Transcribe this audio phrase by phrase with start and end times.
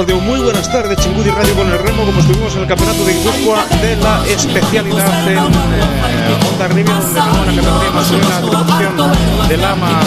[0.00, 3.66] muy buenas tardes, Chingudi Radio con el Remo, como estuvimos en el Campeonato de Guipúzcoa
[3.82, 10.00] de la especialidad en eh, Onda donde la categoría masculina de la del AMA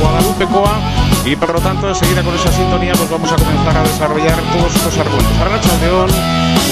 [0.00, 3.82] Guadalupe Coa y por lo tanto enseguida con esa sintonía pues vamos a comenzar a
[3.82, 5.38] desarrollar todos estos argumentos.
[5.40, 6.10] Arracha León,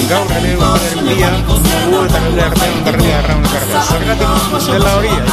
[0.09, 3.83] gaur ere el día, gu eta gure artean ondarribia erraun ekartea.
[3.91, 5.25] Zergatik de la orilla,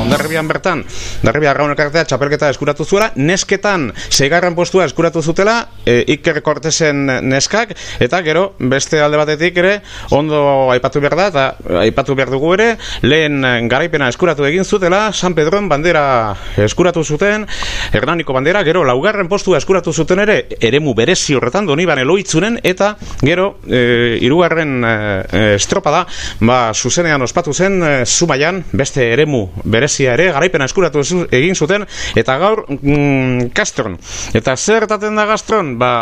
[0.00, 0.82] ondarribian bertan,
[1.22, 7.74] ondarribia erraun ekartea txapelketa eskuratu zuela, nesketan segarren postua eskuratu zutela, e, Iker Cortesen neskak,
[8.02, 9.76] eta gero beste alde batetik ere,
[10.10, 12.68] ondo aipatu behar da, eta aipatu behar dugu ere,
[13.02, 17.43] lehen garaipena eskuratu egin zutela, San Pedroen bandera eskuratu zuten,
[17.92, 23.58] Hernaniko bandera, gero laugarren postua eskuratu zuten ere, eremu berezi horretan doniban eloitzunen, eta gero
[23.66, 24.94] e, irugarren e,
[25.24, 26.02] e, estropa da,
[26.40, 31.86] ba, zuzenean ospatu zen, e, zumaian, beste eremu berezia ere, garaipena eskuratu egin zuten,
[32.16, 33.98] eta gaur mm, kastron.
[34.34, 35.92] Eta zer etaten da gastron, ba,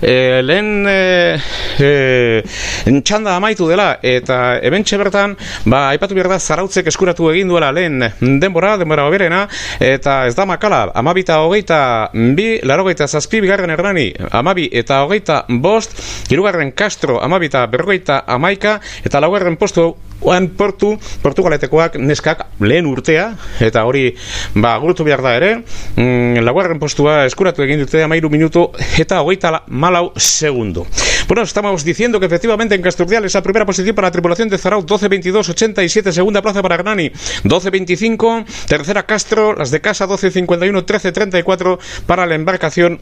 [0.00, 1.38] e, lehen e,
[1.78, 7.72] e, txanda amaitu dela, eta ebentxe bertan, ba, aipatu behar da, zarautzek eskuratu egin duela
[7.74, 8.00] lehen
[8.40, 9.44] denbora, denbora oberena,
[9.80, 11.80] eta ez da makala, amabi eta hogeita
[12.12, 15.96] bi, laro gaita zazpi, bigarren ernani, amabi eta hogeita bost,
[16.30, 19.92] irugarren Castro, amabi eta berrogeita amaika, eta laugarren postu
[20.22, 24.10] oan portu, portugaletekoak neskak lehen urtea, eta hori
[24.54, 25.52] ba, gurutu behar da ere,
[25.96, 30.86] mm, laguarren postua eskuratu egin dute amairu minutu eta hogeita malau segundo.
[31.28, 34.84] Bueno, estamos diciendo que efectivamente en Casturdial esa primera posición para la tripulación de Zarau
[34.84, 37.10] 12-22-87, segunda plaza para Granani
[37.44, 43.00] 12-25, tercera Castro, las de casa 12-51, 13-34 para la embarcación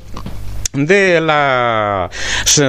[0.73, 2.11] de la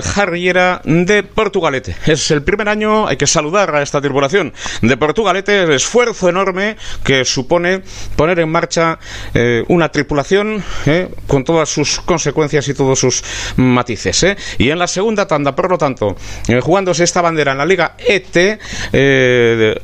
[0.04, 1.96] jarriera de Portugalete.
[2.06, 6.78] Es el primer año, hay que saludar a esta tripulación de Portugalete, el esfuerzo enorme
[7.04, 7.82] que supone
[8.16, 9.00] poner en marcha
[9.34, 13.24] eh, una tripulación eh, con todas sus consecuencias y todos sus
[13.56, 14.24] matices.
[14.24, 14.38] Eh.
[14.58, 16.16] Y en la segunda tanda, por lo tanto,
[16.62, 18.60] jugándose esta bandera en la Liga ET,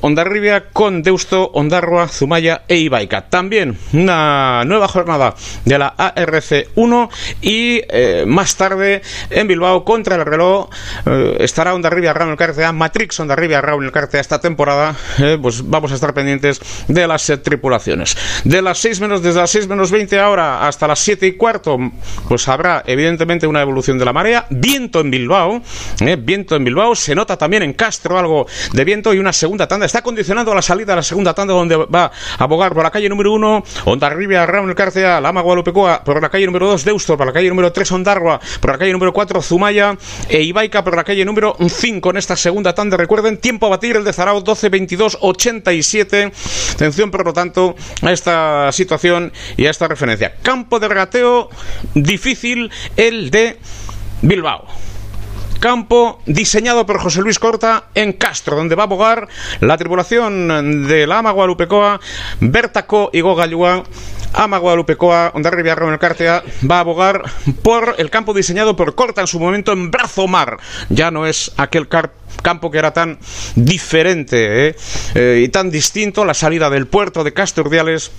[0.02, 3.30] Ondarribia con Deusto, Ondarroa, Zumaya e Ibaica.
[3.30, 5.36] También una nueva jornada
[5.66, 7.10] de la ARC 1
[7.42, 10.70] y eh, más tarde en Bilbao contra el reloj
[11.06, 15.68] eh, estará Onda Rivia Raúl Cartea, Matrix Onda Rivia Raúl Cartea esta temporada, eh, pues
[15.68, 18.16] vamos a estar pendientes de las tripulaciones.
[18.46, 21.78] De las 6 menos, desde las 6 menos 20 ahora hasta las 7 y cuarto,
[22.30, 25.62] pues habrá evidentemente una evolución de la marea, viento en Bilbao,
[26.20, 29.86] viento en Bilbao, se nota también en Castro algo de viento y una segunda tanda,
[29.86, 32.92] está condicionando a la salida de la segunda tanda donde va a abogar por la
[32.92, 37.18] calle número 1, Onda Rivia Raúl Cartea, Lama Guadalupecoa, por la calle número 2, Deusto,
[37.18, 39.98] por la calle número 3, Ondarroa, por la calle número 4, Zumaya
[40.30, 42.96] e Ibaica por la calle número 5 en esta segunda tanda.
[42.98, 46.32] Recuerden, tiempo a batir el de Zarao 12, 22, 87.
[46.74, 50.36] Atención, por lo tanto, a esta situación y a esta referencia.
[50.42, 51.50] Campo de regateo
[51.94, 53.58] difícil el de
[54.22, 54.66] Bilbao
[55.60, 59.28] campo diseñado por José Luis Corta en Castro, donde va a abogar
[59.60, 62.00] la tripulación de la Ama Guadalupecoa,
[62.40, 63.84] Bertaco y Gogallua
[64.34, 67.24] Ama Guadalupecoa, Ondarribia el Cártea, va a abogar
[67.64, 70.58] por el campo diseñado por Corta en su momento en Brazo Mar.
[70.90, 73.18] Ya no es aquel campo que era tan
[73.56, 74.76] diferente ¿eh?
[75.16, 78.12] Eh, y tan distinto, la salida del puerto de Castro Urdiales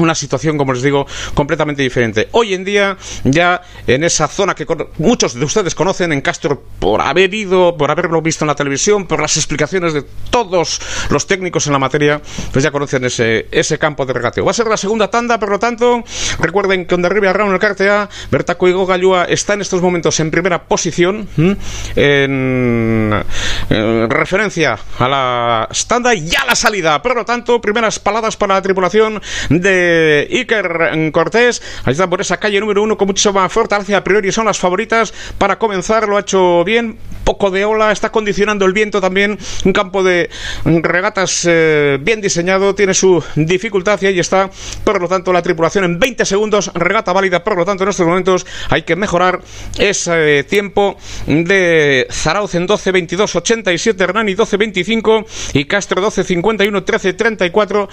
[0.00, 2.28] una situación, como les digo, completamente diferente.
[2.32, 4.66] Hoy en día, ya en esa zona que
[4.98, 9.06] muchos de ustedes conocen, en Castro, por haber ido, por haberlo visto en la televisión,
[9.06, 10.80] por las explicaciones de todos
[11.10, 12.20] los técnicos en la materia,
[12.52, 14.44] pues ya conocen ese, ese campo de regateo.
[14.44, 16.02] Va a ser la segunda tanda, por lo tanto,
[16.38, 20.64] recuerden que Ondarribia Raúl el Cartea, Bertaco y Gallúa está en estos momentos en primera
[20.64, 21.28] posición,
[21.96, 23.24] en,
[24.08, 27.02] referencia a la tanda y a la salida.
[27.02, 29.89] Por lo tanto, primeras paladas para la tripulación de
[30.30, 31.62] Iker Cortés.
[31.84, 33.96] Ahí está por esa calle número uno con muchísima fortaleza.
[33.96, 36.08] A priori son las favoritas para comenzar.
[36.08, 36.98] Lo ha hecho bien.
[37.24, 37.92] Poco de ola.
[37.92, 39.38] Está condicionando el viento también.
[39.64, 40.30] Un campo de
[40.64, 42.74] regatas eh, bien diseñado.
[42.74, 44.50] Tiene su dificultad y ahí está.
[44.84, 46.70] Por lo tanto, la tripulación en 20 segundos.
[46.74, 47.44] Regata válida.
[47.44, 49.40] Por lo tanto, en estos momentos hay que mejorar
[49.78, 56.84] ese tiempo de Zarauz en 12, 22, 87, Hernani 12, 25 y Castro 12, 51,
[56.84, 57.88] 13, 34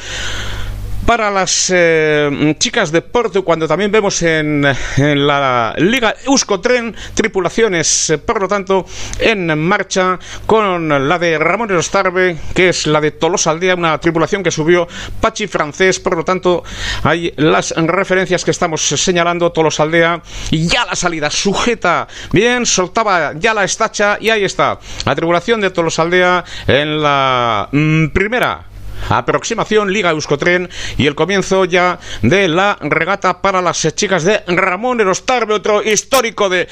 [1.07, 4.61] para las eh, chicas de Porto, cuando también vemos en,
[4.97, 8.85] la Liga Euskotren tripulaciones, eh, por lo tanto,
[9.17, 14.43] en marcha con la de Ramón Erostarbe, que es la de Tolosa Aldea, una tripulación
[14.43, 14.85] que subió
[15.21, 16.65] Pachi francés, por lo tanto,
[17.03, 20.21] hay las referencias que estamos señalando, Tolosa Aldea,
[20.51, 25.69] ya la salida sujeta, bien, soltaba ya la estacha, y ahí está, la tripulación de
[25.69, 28.65] Tolosa Aldea en la mm, primera
[29.09, 35.01] aproximación Liga Euskotren y el comienzo ya de la regata para las chicas de Ramón
[35.01, 36.67] Erostarbe, otro histórico de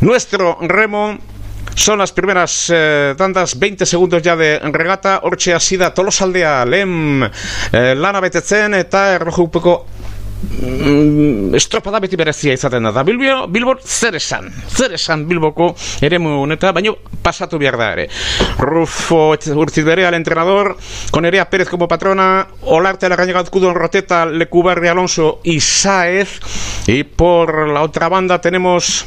[0.00, 1.18] nuestro remo.
[1.74, 5.20] Son las primeras eh, tantas, 20 segundos ya de regata.
[5.24, 9.93] Orche Asida, Tolosaldea, Lem, eh, Lana Betetzen, eta mm,
[11.54, 13.02] estropada beti berezia izaten da.
[13.02, 18.08] Bilbio, Bilbo zer esan, zer esan Bilboko ere honeta, baina pasatu behar da ere.
[18.58, 20.76] Rufo Urtzidbere al entrenador,
[21.10, 26.40] con Erea Pérez como patrona, Olarte la Cañega Cudo Roteta, Lecubarri Alonso y Saez.
[26.86, 29.06] Y por la otra banda tenemos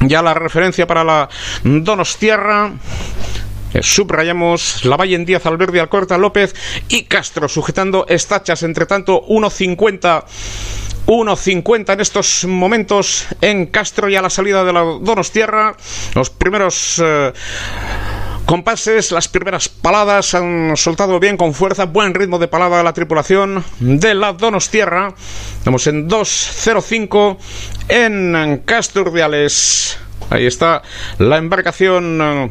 [0.00, 1.28] ya la referencia para la
[1.64, 2.72] Donostierra.
[2.72, 3.49] Eh,
[3.80, 6.54] subrayamos la Valle en Díaz, Alberdi, Alcorta, López
[6.88, 8.62] y Castro, sujetando estachas.
[8.62, 10.24] Entre tanto, 1.50.
[11.06, 15.74] 1.50 en estos momentos en Castro y a la salida de la Donostierra.
[16.14, 17.32] Los primeros eh,
[18.44, 23.64] compases, las primeras paladas han soltado bien, con fuerza, buen ritmo de palada la tripulación
[23.80, 25.14] de la Donostierra.
[25.58, 27.36] Estamos en 2.05
[27.88, 29.12] en Castro.
[30.30, 30.82] Ahí está
[31.18, 32.50] la embarcación eh,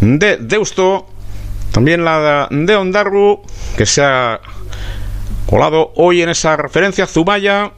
[0.00, 1.06] de Deusto,
[1.72, 3.42] también la de Ondarru,
[3.76, 4.40] que se ha
[5.50, 7.72] Colado hoy en esa referencia, Zumaya.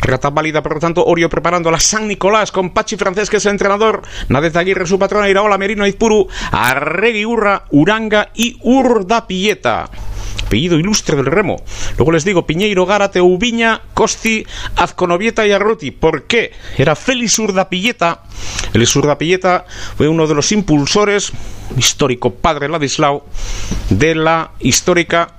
[0.00, 3.46] Regata válida, por lo tanto, Orio preparando la San Nicolás con Pachi Francés, que es
[3.46, 4.02] el entrenador.
[4.28, 9.88] Nadez Aguirre, su patrona, Iraola, Merino, Izpuru, Arregui, Urra, Uranga y Urdapilleta
[10.44, 11.56] apellido ilustre del remo.
[11.96, 15.90] Luego les digo Piñeiro, Gárate, Ubiña, Costi, Azconovieta y Arruti.
[15.90, 16.52] ¿Por qué?
[16.76, 18.22] Era Félix Urdapilleta.
[18.72, 19.66] Félix Urdapilleta
[19.96, 21.32] fue uno de los impulsores,
[21.76, 23.26] histórico padre Ladislao,
[23.90, 25.34] de la histórica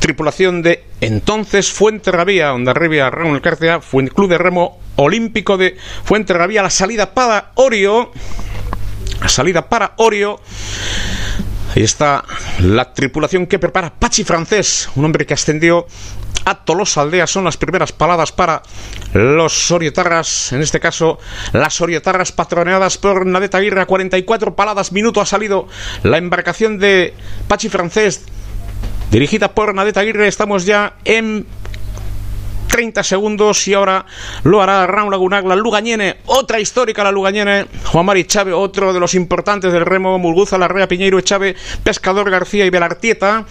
[0.00, 5.76] tripulación de entonces Fuente Rabía, Revia Raúl Cárcea, fue el club de remo olímpico de
[6.04, 8.10] Fuente Rabía, la salida para Orio,
[9.20, 10.40] la salida para Orio.
[11.74, 12.24] Ahí está
[12.58, 15.86] la tripulación que prepara Pachi Francés, un hombre que ascendió
[16.44, 17.28] a Tolosa Aldea.
[17.28, 18.62] Son las primeras paladas para
[19.12, 21.20] los Sorietarras, en este caso
[21.52, 23.82] las Sorietarras patroneadas por Nadeta Aguirre.
[23.82, 25.68] A 44 paladas minuto ha salido
[26.02, 27.14] la embarcación de
[27.46, 28.24] Pachi Francés
[29.12, 30.26] dirigida por Nadeta Aguirre.
[30.26, 31.46] Estamos ya en
[32.70, 34.06] 30 segundos y ahora
[34.44, 39.00] lo hará Raúl Lagunac, la Lugañene, otra histórica la Lugañene, Juan Mari Chávez, otro de
[39.00, 43.44] los importantes del remo, Mulguza, Larrea, Piñeiro, Chávez, Pescador García y Belartieta.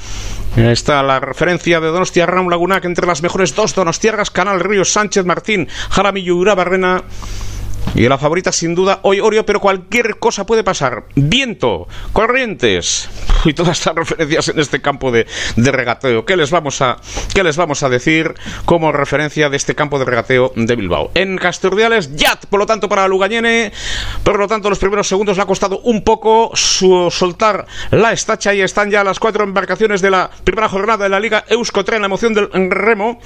[0.56, 5.26] Está la referencia de Donostia Raúl Lagunac entre las mejores dos Donostiarras, Canal Ríos, Sánchez
[5.26, 7.04] Martín, Jaramillo, Ura Barrena.
[7.96, 11.06] Y la favorita sin duda hoy Orio, pero cualquier cosa puede pasar.
[11.16, 13.10] Viento, corrientes
[13.46, 15.26] y todas estas referencias en este campo de,
[15.58, 16.26] regateo.
[16.26, 16.98] ¿Qué les, vamos a,
[17.34, 18.34] ¿Qué les vamos a decir
[18.66, 21.12] como referencia de este campo de regateo de Bilbao?
[21.16, 23.72] En Casturdiales, Yat, por lo tanto para Lugañene.
[24.24, 28.62] Por lo tanto, los primeros segundos le ha costado un poco soltar la estacha y
[28.62, 32.34] están ya las cuatro embarcaciones de la primera jornada de la Liga Euskotren, la emoción
[32.34, 33.20] del remo.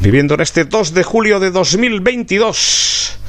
[0.00, 3.21] Viviendo en este 2 de julio de 2022.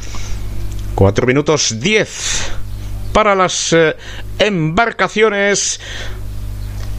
[0.96, 2.52] 4 minutos 10
[3.14, 3.96] para las eh,
[4.40, 5.80] embarcaciones.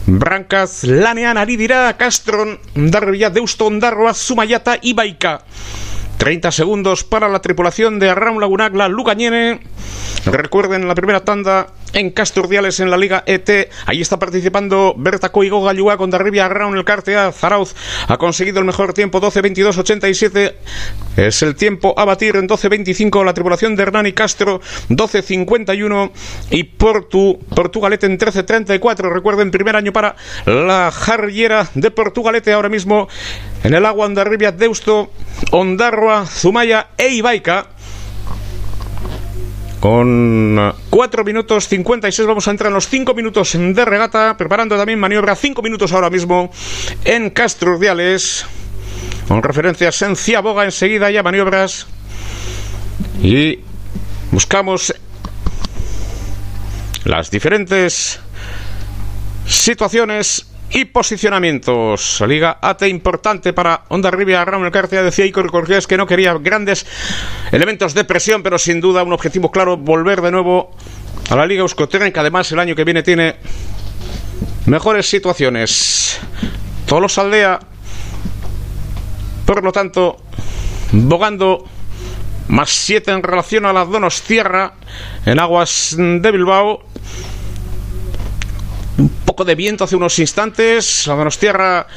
[0.06, 5.42] Brancas, Lanean, Aridira, Castron, Darvilla, Deuston, Darroa, Sumayata y Baica.
[6.24, 9.60] 30 segundos para la tripulación de Arraun Lagunagla, Lugañene.
[10.24, 13.70] Recuerden la primera tanda en Casturdiales en la Liga ET.
[13.84, 17.30] Ahí está participando Berta Coigo Gallua con Darribia Arraun el Cartea.
[17.30, 17.74] Zarauz
[18.08, 20.54] ha conseguido el mejor tiempo 12-22-87.
[21.18, 26.10] Es el tiempo a batir en 12-25 la tripulación de Hernán y Castro 12-51
[26.50, 29.12] y Portu, Portugalete en 13-34.
[29.12, 30.16] Recuerden, primer año para
[30.46, 33.08] la jarriera de Portugalete ahora mismo
[33.62, 35.10] en el agua Andarribia, Deusto,
[35.50, 37.66] Ondarroa, Zumaya e Ibaica.
[39.80, 44.98] Con 4 minutos 56 vamos a entrar en los 5 minutos de regata, preparando también
[44.98, 46.50] maniobra 5 minutos ahora mismo
[47.04, 48.46] en Castro Urdiales.
[49.28, 51.86] Con referencias en Ciaboga enseguida ya maniobras.
[53.22, 53.60] Y
[54.30, 54.94] buscamos
[57.04, 58.20] las diferentes
[59.46, 62.20] situaciones y posicionamientos.
[62.26, 64.44] Liga AT importante para Onda Rivia.
[64.44, 66.84] Ramón García decía Icor Cortés que no quería grandes
[67.52, 70.72] elementos de presión, pero sin duda un objetivo claro, volver de nuevo
[71.30, 73.36] a la Liga Euskotren, que además el año que viene tiene
[74.66, 76.18] mejores situaciones.
[76.86, 77.60] Todos Aldea,
[79.46, 80.16] por lo tanto,
[80.90, 81.68] bogando
[82.48, 84.74] más 7 en relación a las Donos Tierra
[85.24, 86.82] en aguas de Bilbao
[89.34, 91.08] poco de viento hace unos instantes.
[91.08, 91.88] La tierra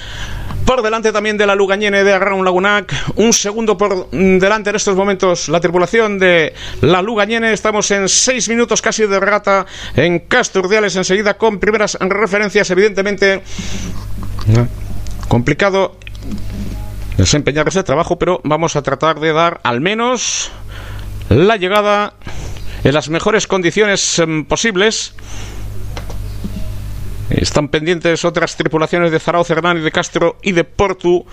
[0.66, 2.92] por delante también de la Lugañene de Arraun Lagunac.
[3.16, 7.54] Un segundo por delante en estos momentos la tripulación de la Lugañene.
[7.54, 12.72] Estamos en seis minutos casi de regata en Casturdiales enseguida con primeras referencias.
[12.72, 13.44] Evidentemente,
[15.28, 15.96] complicado
[17.18, 20.50] desempeñar ese trabajo, pero vamos a tratar de dar al menos
[21.30, 22.14] la llegada
[22.84, 25.14] en las mejores condiciones em, posibles
[27.30, 31.26] están pendientes otras tripulaciones de Zaragoza, Hernán y de Castro y de Portu.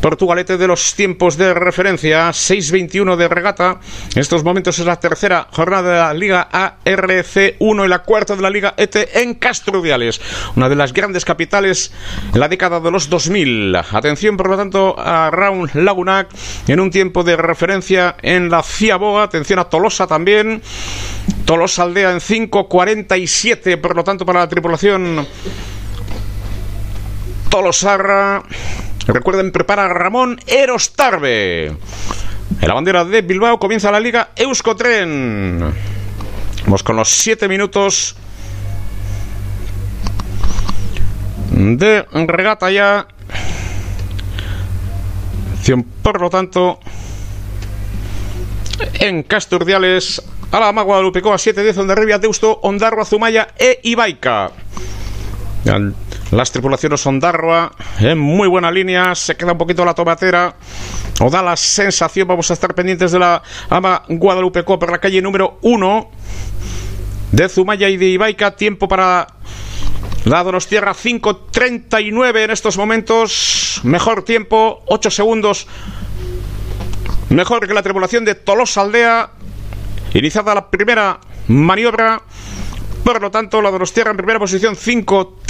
[0.00, 3.80] Portugalete de los tiempos de referencia, 6.21 de regata.
[4.14, 6.48] En estos momentos es la tercera jornada de la Liga
[6.84, 10.20] ARC1 y la cuarta de la Liga ET en Castro Diales,
[10.56, 11.92] una de las grandes capitales
[12.32, 13.76] en la década de los 2000.
[13.76, 16.28] Atención, por lo tanto, a Raúl Lagunac
[16.68, 19.22] en un tiempo de referencia en la Ciaboga.
[19.24, 20.62] Atención a Tolosa también.
[21.44, 25.26] Tolosa Aldea en 5.47, por lo tanto, para la tripulación
[27.50, 28.42] Tolosarra.
[29.06, 31.66] Recuerden, prepara Ramón Erostarbe.
[32.60, 35.74] En la bandera de Bilbao comienza la liga Euskotren.
[36.64, 38.16] Vamos con los 7 minutos
[41.50, 43.06] de regata ya.
[46.02, 46.80] Por lo tanto,
[48.94, 54.50] en Casturdiales Alama Guadalupecoa 7-10 Ondarribia Deusto Ondarroa Zumaya e Ibaica
[56.30, 60.54] las tripulaciones son Darroa en muy buena línea, se queda un poquito la tomatera,
[61.20, 65.22] o da la sensación, vamos a estar pendientes de la ama Guadalupe por la calle
[65.22, 66.10] número 1
[67.32, 69.26] de Zumaya y de Ibaica, tiempo para
[70.24, 75.66] la Donostierra 5.39 en estos momentos, mejor tiempo, 8 segundos,
[77.28, 79.30] mejor que la tripulación de Tolosa Aldea,
[80.14, 82.22] iniciada la primera maniobra.
[83.04, 84.76] Por lo tanto, la Donostierra en primera posición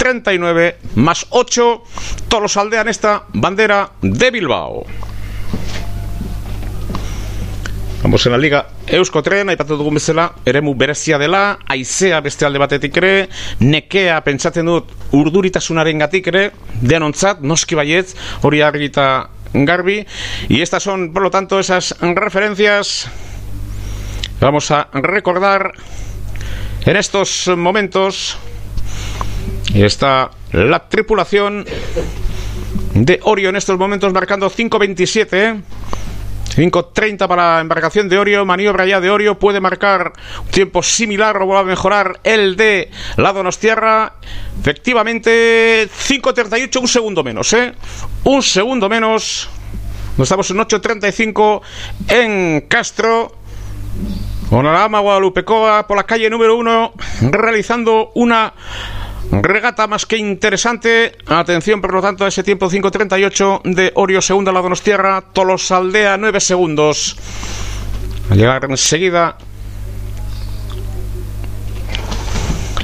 [0.05, 1.83] 5.39 más 8.
[2.27, 4.85] Todos aldean esta bandera de Bilbao.
[8.03, 12.99] Vamos en la Liga Euskotren, aipatu dugun bezala, eremu berezia dela, aizea beste alde batetik
[13.01, 13.13] ere,
[13.65, 16.43] nekea pentsatzen dut urduritasunaren gatik ere,
[16.85, 18.13] denontzat, noski baietz,
[18.45, 20.05] hori garbi,
[20.49, 23.09] y estas son, por lo tanto, esas referencias.
[24.39, 25.71] Vamos a recordar
[26.85, 28.37] en estos momentos
[29.83, 31.65] está la tripulación
[32.93, 35.61] de Orio en estos momentos marcando 5.27.
[36.55, 40.13] 5.30 para la embarcación de Orio, maniobra ya de Orio, puede marcar
[40.45, 44.13] un tiempo similar o va a mejorar el de la Donostierra.
[44.61, 47.73] Efectivamente, 5.38, un segundo menos, ¿eh?
[48.23, 49.49] Un segundo menos.
[50.17, 51.61] Nos estamos en 8.35
[52.07, 53.35] en Castro.
[54.49, 58.53] Guadalupe Guadalupecoa por la calle número uno, realizando una
[59.31, 61.17] regata más que interesante.
[61.25, 66.39] Atención, por lo tanto, a ese tiempo 5.38 de Orio Segunda, la Donostierra, Tolosaldea 9
[66.39, 67.17] segundos.
[68.29, 69.37] A llegar enseguida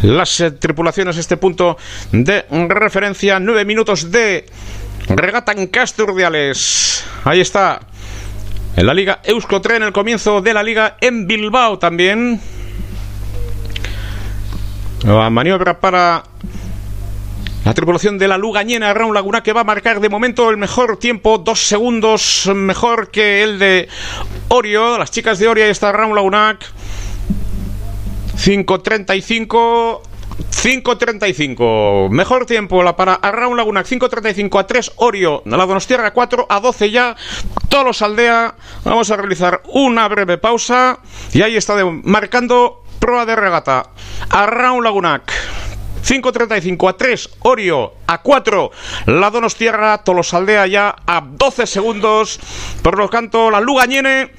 [0.01, 1.77] las eh, tripulaciones este punto
[2.12, 3.39] de referencia.
[3.39, 4.45] 9 minutos de
[5.08, 7.04] regata en Casturdiales.
[7.23, 7.82] Ahí está
[8.75, 12.39] en la Liga Euskotren, el comienzo de la Liga en Bilbao también.
[15.03, 16.23] Nueva maniobra para
[17.65, 20.97] la tripulación de la Lugañena, Raúl Laguna, que va a marcar de momento el mejor
[20.97, 23.87] tiempo, dos segundos mejor que el de
[24.49, 24.99] Orio.
[24.99, 26.59] Las chicas de Orio, ahí está Raúl Lagunac.
[28.37, 30.01] 5.35
[30.49, 32.09] 5.35.
[32.09, 35.41] Mejor tiempo la para Arraun Laguna 5.35 a 3 Orio.
[35.45, 37.15] La Donostierra 4 a 12 ya.
[37.69, 38.55] Todos aldea.
[38.83, 40.99] Vamos a realizar una breve pausa.
[41.33, 43.89] Y ahí está marcando prueba de regata.
[44.29, 45.33] Arraun Lagunac.
[46.03, 48.71] 5.35 a 3, Orio a 4,
[49.05, 52.39] la Donostierra, Tolosaldea ya a 12 segundos.
[52.81, 54.31] Por lo tanto, la Lugañene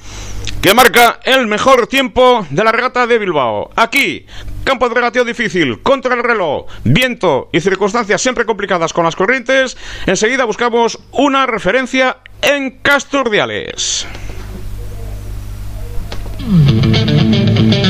[0.61, 3.69] que marca el mejor tiempo de la regata de Bilbao.
[3.75, 4.25] Aquí,
[4.63, 9.77] campo de regateo difícil, contra el reloj, viento y circunstancias siempre complicadas con las corrientes.
[10.05, 14.07] Enseguida buscamos una referencia en Casturdiales.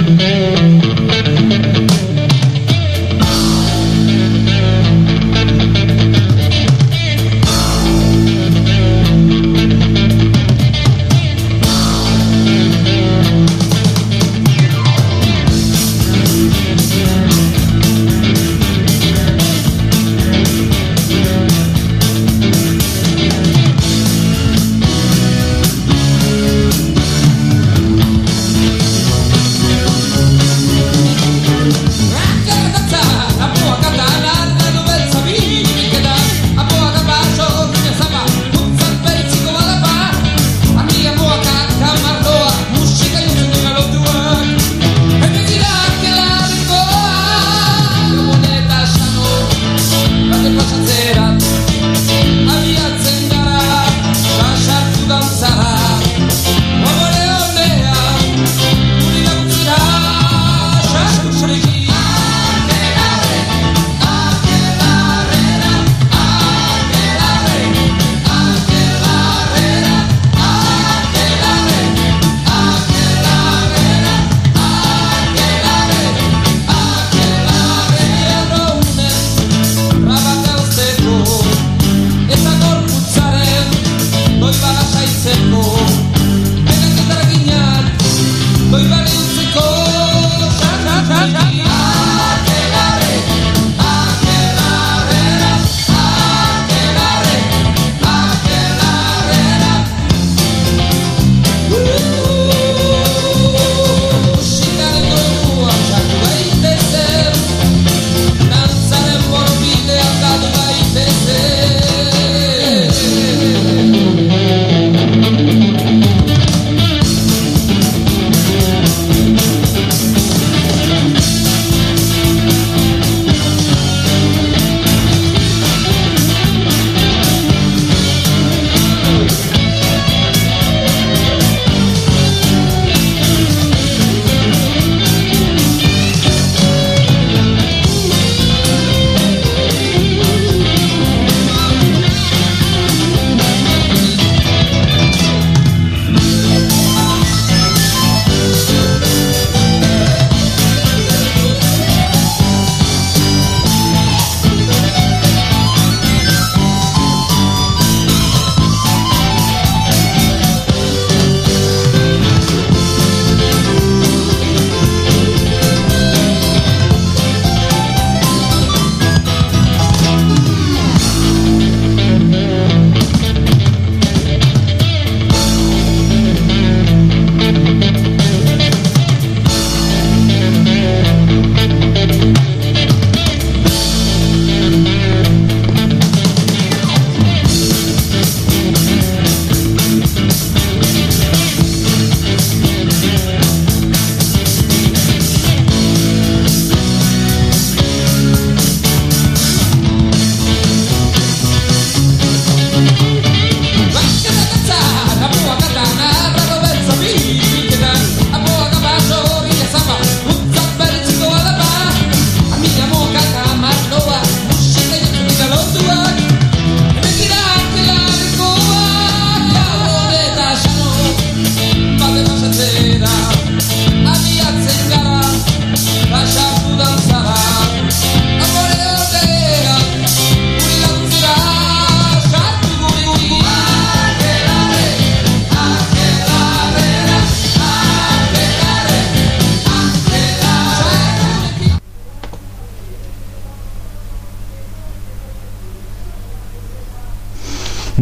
[0.06, 1.03] Thank you.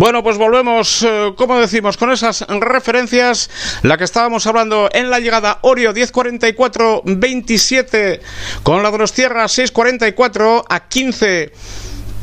[0.01, 3.51] Bueno, pues volvemos, eh, como decimos, con esas referencias,
[3.83, 8.19] la que estábamos hablando en la llegada Orio 10.44-27,
[8.63, 11.53] con la Donostierra 6.44 a 15,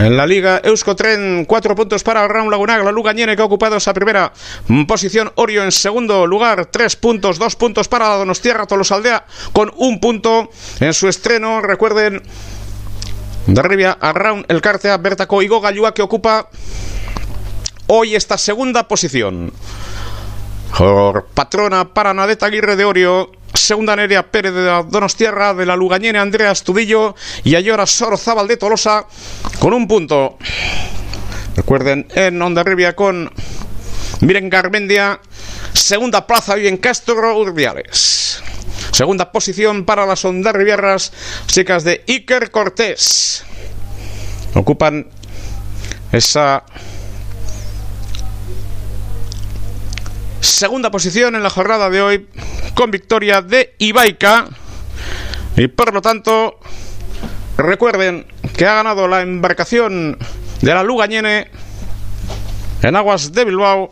[0.07, 3.95] en la Liga Euskotren, cuatro puntos para Raúl Lagunaga, la Lugañene que ha ocupado esa
[3.95, 4.33] primera
[4.87, 5.31] posición.
[5.37, 10.51] Orio en segundo lugar, tres puntos, dos puntos para la Donostierra Tolosaldea con un punto
[10.81, 11.61] en su estreno.
[11.61, 12.23] Recuerden,
[13.47, 16.49] de arriba a Raúl El Cartea, Bertaco y Gogayua que ocupa
[17.87, 19.53] hoy esta segunda posición.
[21.35, 26.53] patrona para Nadeta Aguirre de Orio Segunda Nerea Pérez de Donostierra, de la Lugañene Andrea
[26.53, 29.07] Estudillo y Ayora Sorozábal de Tolosa
[29.59, 30.39] con un punto.
[31.57, 33.31] Recuerden, en Onda Rivia con
[34.21, 35.21] Miren Garmendia,
[35.73, 38.43] segunda plaza y en Castro Urbiales.
[38.93, 41.13] Segunda posición para las Ondas Rivierras,
[41.47, 43.45] chicas de Iker Cortés.
[44.55, 45.09] Ocupan
[46.13, 46.65] esa
[50.43, 52.29] segunda posición en la jornada de hoy
[52.75, 54.47] con victoria de Ibaica.
[55.57, 56.59] Y por lo tanto
[57.57, 58.27] recuerden
[58.57, 60.19] que ha ganado la embarcación
[60.61, 61.49] de la Lugañene
[62.83, 63.91] en aguas de Bilbao.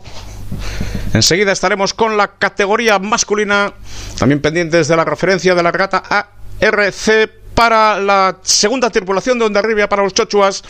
[1.13, 3.73] Enseguida estaremos con la categoría masculina
[4.17, 6.03] también pendientes de la referencia de la regata
[6.59, 10.63] ARC para la segunda tripulación de Onda Rivia para los Chochuas.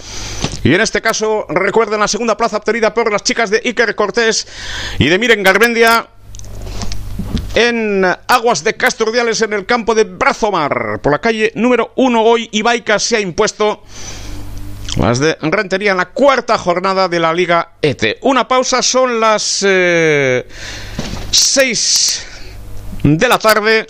[0.64, 4.48] Y en este caso, recuerden la segunda plaza obtenida por las chicas de Iker Cortés
[5.00, 6.08] y de Miren Garbendia
[7.56, 11.00] en aguas de Casturdiales en el campo de Brazomar.
[11.02, 13.84] Por la calle número uno hoy, Ibaica se ha impuesto.
[14.98, 18.18] Las de Rentería en la cuarta jornada de la Liga ET.
[18.22, 20.46] Una pausa, son las eh,
[21.32, 22.26] seis
[23.04, 23.88] de la tarde.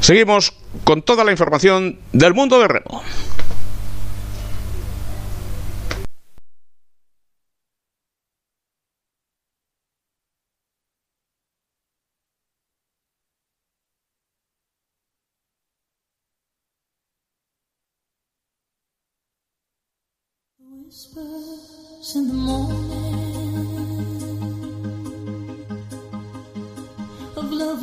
[0.00, 0.52] Seguimos
[0.84, 3.02] con toda la información del mundo del remo.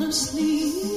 [0.07, 0.96] Cause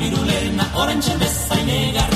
[0.00, 2.13] birulena, orain txembezain egarra.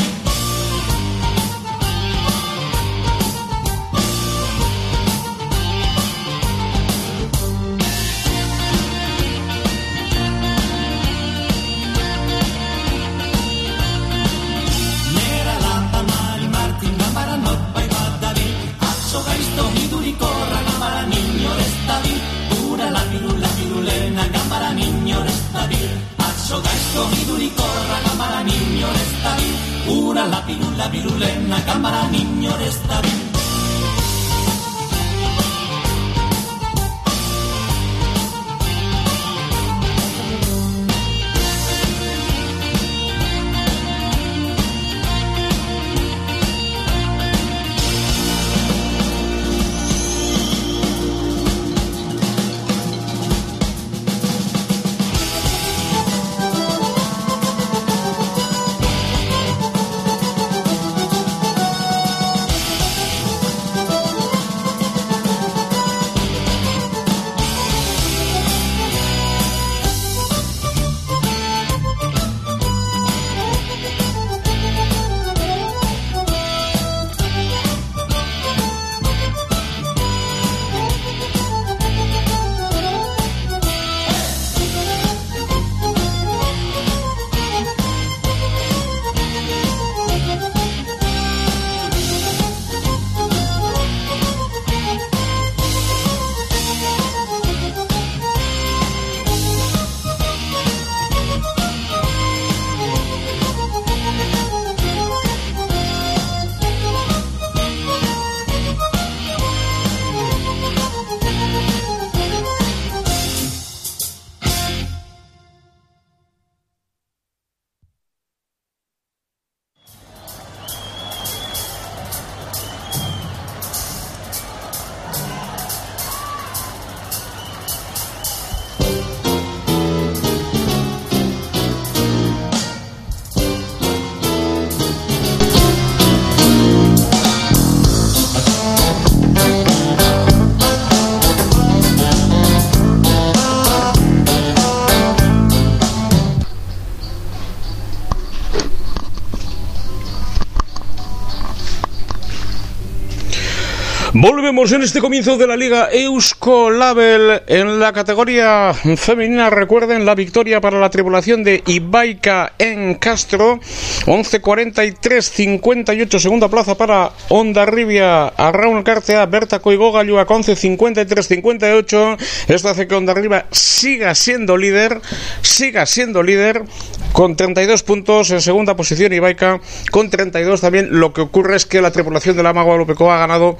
[154.20, 159.48] Volvemos en este comienzo de la Liga Eusko Label en la categoría femenina.
[159.48, 163.60] Recuerden la victoria para la tripulación de Ibaica en Castro.
[164.06, 172.16] 11.43-58, segunda plaza para Onda Rivia, Raúl Cartea, Berta Coigoga, Lluac 11.53-58.
[172.48, 175.00] Esto hace que Onda Rivia siga siendo líder,
[175.42, 176.64] siga siendo líder
[177.12, 179.60] con 32 puntos en segunda posición Ibaica
[179.92, 180.88] con 32 también.
[180.98, 183.56] Lo que ocurre es que la tripulación de la Magua Lupeco ha ganado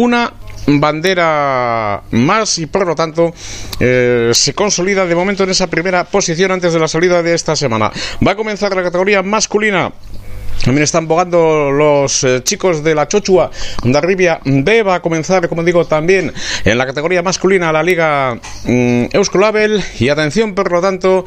[0.00, 0.32] una
[0.66, 3.34] bandera más y por lo tanto
[3.78, 7.54] eh, se consolida de momento en esa primera posición antes de la salida de esta
[7.54, 7.92] semana.
[8.26, 9.92] Va a comenzar la categoría masculina.
[10.64, 13.50] También están bogando los eh, chicos de la Chochua.
[13.82, 16.32] Darribia B va a comenzar, como digo, también
[16.64, 19.82] en la categoría masculina la Liga mm, Euskolabel.
[19.98, 21.24] Y atención, por lo tanto,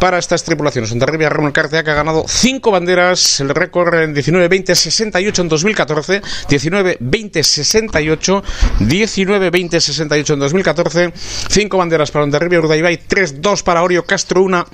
[0.00, 0.98] para estas tripulaciones.
[0.98, 3.40] Darribia Ramón Cartea que ha ganado cinco banderas.
[3.40, 6.22] El récord en 19-20-68 en 2014.
[6.48, 8.42] 19-20-68.
[8.80, 11.12] 19-20-68 en 2014.
[11.48, 12.98] Cinco banderas para Ondarribia Urdaibai.
[13.08, 14.42] 3-2 para Orio Castro.
[14.42, 14.66] Una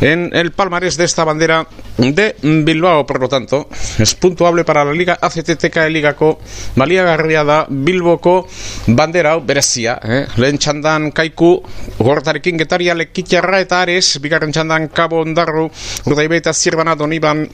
[0.00, 1.68] en el palmarés de esta bandera
[1.98, 3.06] de Bilbao.
[3.06, 3.68] Por lo tanto,
[3.98, 6.38] es puntuable para la Liga ACTTK Ligako.
[6.76, 8.46] Malia Garriada Bilboko
[8.86, 10.26] bandera hau berezia, eh?
[10.36, 11.50] lehen txandan kaiku
[11.98, 15.68] gortarekin getaria lekitxarra eta ares, bigarren txandan kabo ondarru,
[16.06, 17.46] urdaibe eta zirbana doniban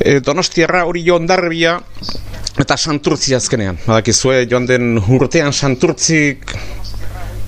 [0.00, 1.78] eh, donostiarra hori jo ondarribia
[2.58, 6.56] eta santurtzi azkenean, badakizue joan den urtean santurtzik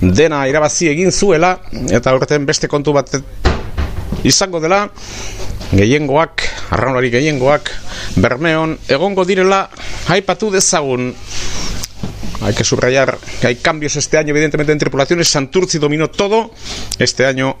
[0.01, 1.57] dena irabazi egin zuela
[1.91, 3.11] eta urtean beste kontu bat
[4.23, 4.87] izango dela
[5.71, 7.71] gehiengoak, arraunari gehiengoak,
[8.15, 9.69] bermeon, egongo direla,
[10.07, 11.15] haipatu dezagun.
[12.41, 15.27] Hay que subrayar que hay cambios este año, evidentemente, en tripulaciones.
[15.27, 16.51] Santurci dominó todo.
[16.97, 17.57] Este año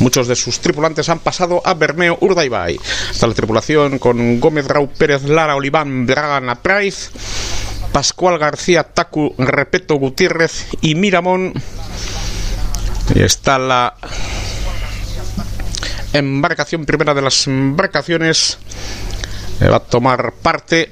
[0.00, 2.78] Muchos de sus tripulantes han pasado a Bermeo Urdaibai.
[3.10, 7.10] Está la tripulación con Gómez Rau Pérez Lara Oliván Bragana Price,
[7.92, 11.52] Pascual García Tacu Repeto Gutiérrez y Miramón.
[13.14, 13.94] Y está la
[16.12, 18.58] embarcación, primera de las embarcaciones,
[19.60, 20.90] eh, va a tomar parte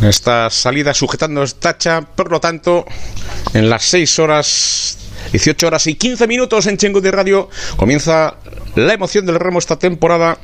[0.00, 2.86] en esta salida sujetando estacha, por lo tanto,
[3.52, 4.96] en las 6 horas
[5.32, 8.36] 18 horas y 15 minutos en Chengo de Radio comienza
[8.74, 10.38] la emoción del remo esta temporada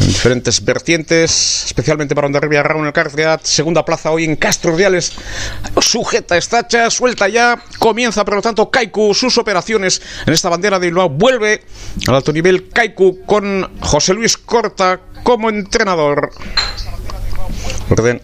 [0.00, 5.12] en diferentes vertientes, especialmente para Ondarribia Raúl el Carceat, segunda plaza hoy en Castro Reales,
[5.80, 10.86] sujeta estacha, suelta ya, comienza por lo tanto Kaiku sus operaciones en esta bandera de
[10.86, 11.62] Bilbao, vuelve
[12.06, 16.30] al alto nivel Kaiku con José Luis Corta como entrenador.
[17.90, 18.20] Orden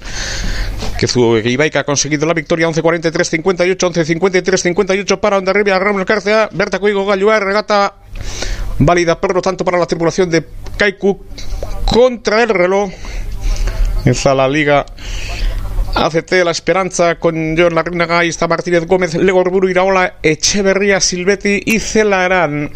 [0.98, 7.44] que Ibaica ha conseguido la victoria 11-43-58, 11-53-58 para Ondarribia Raúl Carcea, Berta Cuigo Galluar,
[7.44, 7.94] regata
[8.78, 10.44] válida por lo tanto para la tripulación de
[10.76, 11.24] Kaiku
[11.84, 12.90] contra el reloj.
[14.04, 14.86] Esa la liga
[15.94, 22.70] ACT La Esperanza con John Larrinaga, está Martínez Gómez, Legorburu Iraola, Echeverría, Silvetti y Celarán.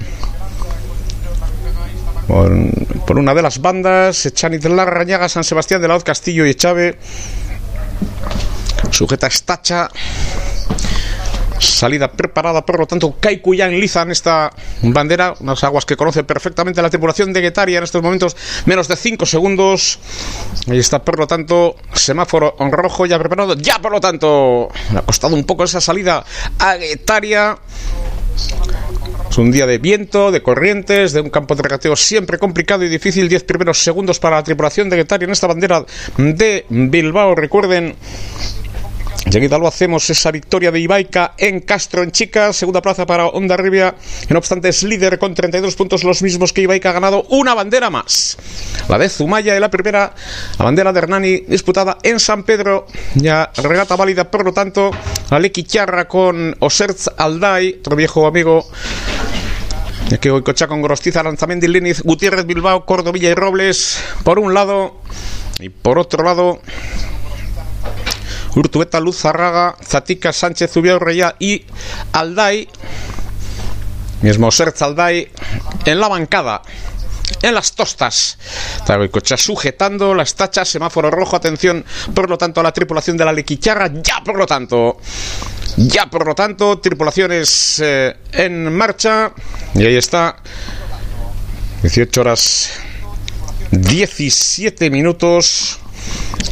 [2.27, 2.53] Por,
[3.07, 6.99] por, una de las bandas, Echaniz Larrañaga, San Sebastián de la Hoz, Castillo y Echave.
[8.91, 9.89] Sujeta estacha.
[11.63, 14.51] Salida preparada, por lo tanto, Kaiku ya enlizan esta
[14.83, 18.37] bandera, unas aguas que conoce perfectamente la tripulación de Guetaria en estos momentos,
[18.67, 19.99] menos de 5 segundos.
[20.69, 23.55] Ahí está, por lo tanto, semáforo en rojo ya preparado.
[23.55, 26.25] Ya, por lo tanto, le ha costado un poco esa salida
[26.59, 27.57] a Guetaria.
[29.31, 32.89] Es un día de viento, de corrientes, de un campo de regateo siempre complicado y
[32.89, 33.29] difícil.
[33.29, 35.85] 10 primeros segundos para la tripulación de Guetaria en esta bandera
[36.17, 37.35] de Bilbao.
[37.35, 37.95] Recuerden
[39.25, 43.57] Enseguida lo hacemos esa victoria de Ibaica en Castro en Chica, segunda plaza para Onda
[43.57, 43.95] Rivia,
[44.29, 47.89] no obstante es líder con 32 puntos, los mismos que Ibaica ha ganado una bandera
[47.89, 48.37] más.
[48.89, 50.15] La de Zumaya y la primera,
[50.59, 54.91] la bandera de Hernani disputada en San Pedro, ya regata válida, por lo tanto,
[55.31, 58.67] la Lequicharra con Oserz Alday, otro viejo amigo
[60.21, 65.01] que hoy cocha con Gorostiza, Lanzamendi, Liniz, Gutiérrez, Bilbao, Cordovilla y Robles, por un lado,
[65.59, 66.61] y por otro lado,
[68.55, 71.65] Urtueta, Luz Zarraga, Zatica, Sánchez, Zubiaurreya y
[72.13, 72.69] Alday,
[74.21, 75.31] mismo Serz Alday,
[75.85, 76.63] en la bancada.
[77.41, 78.39] En las tostas.
[79.11, 81.85] Cocha sujetando las tachas, semáforo rojo, atención,
[82.15, 84.99] por lo tanto, a la tripulación de la Lequicharra, ya por lo tanto.
[85.77, 89.33] Ya por lo tanto, tripulaciones eh, en marcha.
[89.75, 90.37] Y ahí está.
[91.83, 92.71] 18 horas
[93.73, 95.82] 17 minutos.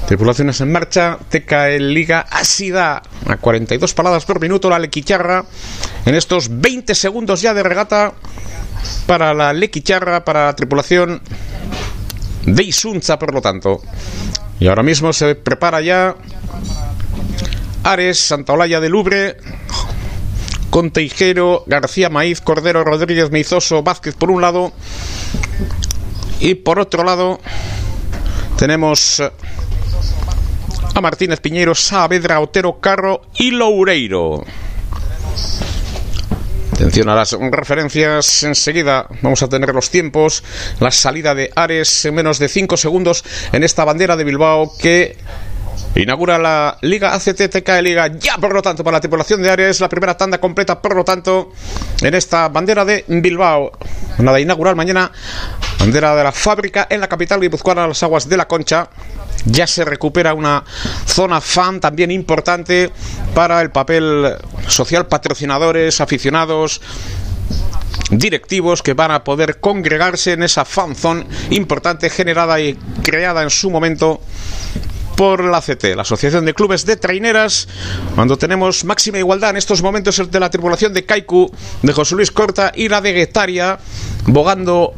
[0.06, 5.44] Tripulaciones en marcha, TKL Liga Asida a 42 paradas por minuto, la Lequicharra
[6.04, 8.14] en estos 20 segundos ya de regata
[9.06, 11.22] para la Lequicharra, para la tripulación
[12.44, 13.80] de Isunza, por lo tanto.
[14.58, 16.16] Y ahora mismo se prepara ya
[17.84, 19.36] Ares, Santa Olaya de Lubre,
[20.70, 24.72] Conteijero, García Maíz, Cordero, Rodríguez, Meizoso, Vázquez por un lado.
[26.40, 27.40] Y por otro lado
[28.60, 29.22] tenemos
[30.94, 34.44] a Martínez Piñeiro, Saavedra, Otero, Carro y Loureiro.
[36.74, 38.42] Atención a las referencias.
[38.42, 40.44] Enseguida vamos a tener los tiempos.
[40.78, 45.16] La salida de Ares en menos de 5 segundos en esta bandera de Bilbao que
[45.94, 49.88] Inaugura la Liga ACT Liga ya, por lo tanto, para la tripulación de Ares, la
[49.88, 51.52] primera tanda completa, por lo tanto,
[52.00, 53.72] en esta bandera de Bilbao.
[54.18, 55.10] Nada, inaugurar mañana,
[55.78, 58.88] bandera de la fábrica en la capital guipuzcoana, las aguas de la Concha.
[59.46, 60.62] Ya se recupera una
[61.06, 62.90] zona fan también importante
[63.34, 64.36] para el papel
[64.68, 66.80] social, patrocinadores, aficionados,
[68.10, 73.50] directivos que van a poder congregarse en esa fan zone importante generada y creada en
[73.50, 74.20] su momento
[75.20, 77.68] por la CT, la Asociación de Clubes de Traineras,
[78.14, 81.50] cuando tenemos máxima igualdad en estos momentos el de la tripulación de Kaiku,
[81.82, 83.78] de José Luis Corta y la de Guetaria,
[84.24, 84.94] bogando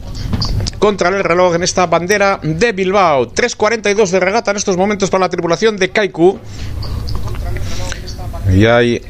[0.78, 3.34] contra el reloj en esta bandera de Bilbao.
[3.34, 6.38] 3.42 de regata en estos momentos para la tripulación de Kaiku.
[8.48, 9.02] Y hay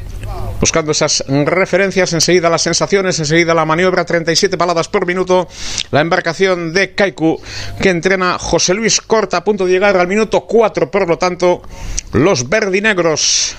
[0.63, 5.45] buscando esas referencias, enseguida las sensaciones, enseguida la maniobra, 37 paladas por minuto,
[5.91, 7.37] la embarcación de Kaiku
[7.81, 11.63] que entrena José Luis Corta a punto de llegar al minuto 4, por lo tanto,
[12.13, 13.57] los verdinegros.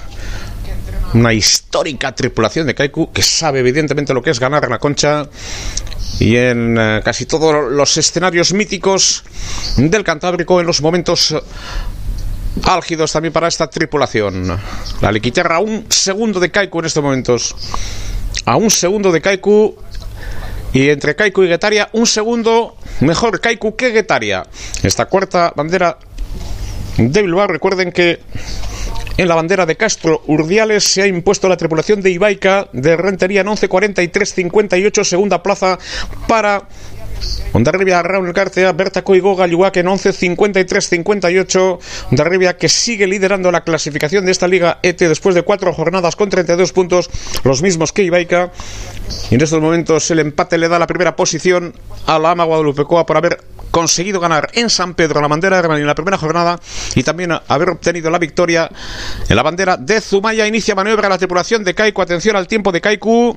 [1.13, 5.29] Una histórica tripulación de Kaiku que sabe evidentemente lo que es ganar la concha
[6.21, 9.25] y en eh, casi todos los escenarios míticos
[9.77, 11.35] del Cantábrico en los momentos
[12.63, 14.59] álgidos también para esta tripulación.
[15.01, 17.57] La Liquiterra a un segundo de Kaiku en estos momentos.
[18.45, 19.77] A un segundo de Kaiku.
[20.73, 24.45] Y entre Kaiku y Guetaria, un segundo mejor Kaiku que Guetaria.
[24.83, 25.99] Esta cuarta bandera
[26.97, 28.21] de Bilbao, recuerden que
[29.17, 33.43] en la bandera de Castro Urdiales se ha impuesto la tripulación de Ibaica de Rentería
[33.43, 35.79] en 11.43.58, segunda plaza
[36.27, 36.65] para
[37.53, 41.79] Ondarribia Raúl García, Berta Coigoga, Yuac en 11, 53, 58.
[42.11, 46.31] Ondarribia que sigue liderando la clasificación de esta Liga ET después de cuatro jornadas con
[46.31, 47.11] 32 puntos,
[47.45, 48.51] los mismos que Ibaica.
[49.31, 51.75] Y en estos momentos el empate le da la primera posición
[52.07, 53.39] a la Ama Guadalupecoa por haber
[53.71, 56.61] conseguido ganar en San Pedro la bandera de en la primera jornada
[56.95, 58.71] y también haber obtenido la victoria
[59.29, 60.47] en la bandera de Zumaya.
[60.47, 62.01] Inicia maniobra la tripulación de Kaiku.
[62.01, 63.37] Atención al tiempo de Kaiku.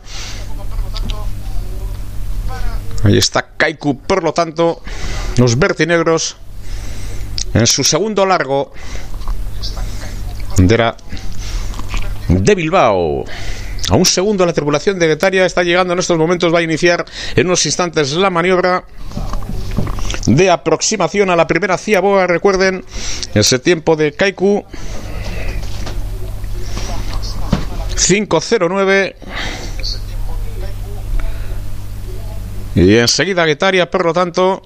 [3.03, 4.81] Ahí está Kaiku, por lo tanto,
[5.37, 6.37] los vertinegros
[7.53, 8.73] en su segundo largo.
[10.57, 10.95] Bandera
[12.27, 13.23] de Bilbao.
[13.89, 17.05] A un segundo la tripulación de Getaria está llegando en estos momentos, va a iniciar
[17.35, 18.83] en unos instantes la maniobra
[20.25, 22.27] de aproximación a la primera ciaboga.
[22.27, 22.83] Recuerden
[23.33, 24.65] ese tiempo de Kaiku
[27.95, 29.15] 509
[32.75, 34.61] y enseguida Getaria, por lo tanto,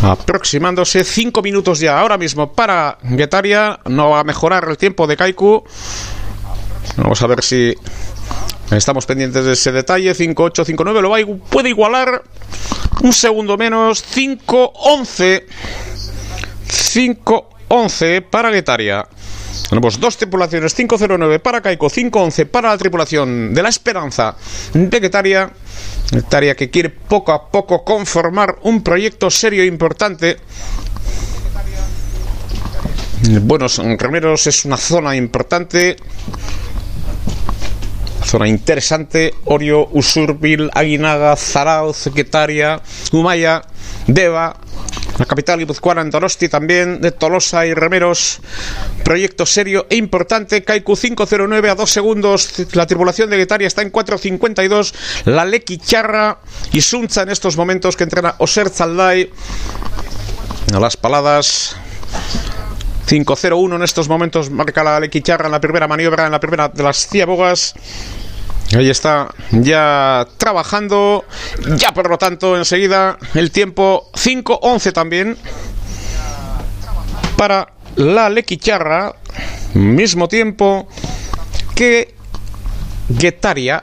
[0.00, 3.80] aproximándose 5 minutos ya ahora mismo para Getaria.
[3.86, 5.64] No va a mejorar el tiempo de Kaiku.
[6.96, 7.74] Vamos a ver si
[8.70, 10.14] estamos pendientes de ese detalle.
[10.14, 11.18] 5-8, 5-9 lo va
[11.50, 12.22] puede igualar
[13.02, 14.04] un segundo menos.
[14.14, 15.44] 5-11.
[16.68, 19.06] 5-11 para Guetaria.
[19.68, 24.36] Tenemos dos tripulaciones, 509 para Caico, 511 para la tripulación de la Esperanza
[24.72, 25.50] de Guetaria.
[26.10, 30.36] Guetaria que quiere poco a poco conformar un proyecto serio e importante.
[33.42, 35.96] Buenos Remeros es una zona importante
[38.24, 42.80] Zona interesante, Orio, Usurbil, Aguinaga, Zarauz, Quetaria,
[43.12, 43.62] Humaya,
[44.06, 44.56] Deva,
[45.18, 48.40] la capital guipuzcoana en Tolosti también, de Tolosa y Remeros.
[49.04, 50.64] Proyecto serio e importante.
[50.64, 52.50] Kaiku 509 a 2 segundos.
[52.72, 54.94] La tripulación de Guetaria está en 452.
[55.26, 56.40] La Lequi Charra
[56.72, 59.30] y Sunza en estos momentos que entrena Oser Zalday.
[60.74, 61.76] A las paladas.
[63.06, 66.82] 5-0-1 en estos momentos marca la Lequicharra en la primera maniobra, en la primera de
[66.82, 67.74] las ciabogas.
[68.74, 71.24] Ahí está ya trabajando.
[71.76, 75.36] Ya por lo tanto, enseguida el tiempo 5-11 también
[77.36, 79.14] para la Lequicharra.
[79.74, 80.88] Mismo tiempo
[81.74, 82.14] que
[83.08, 83.82] Guetaria.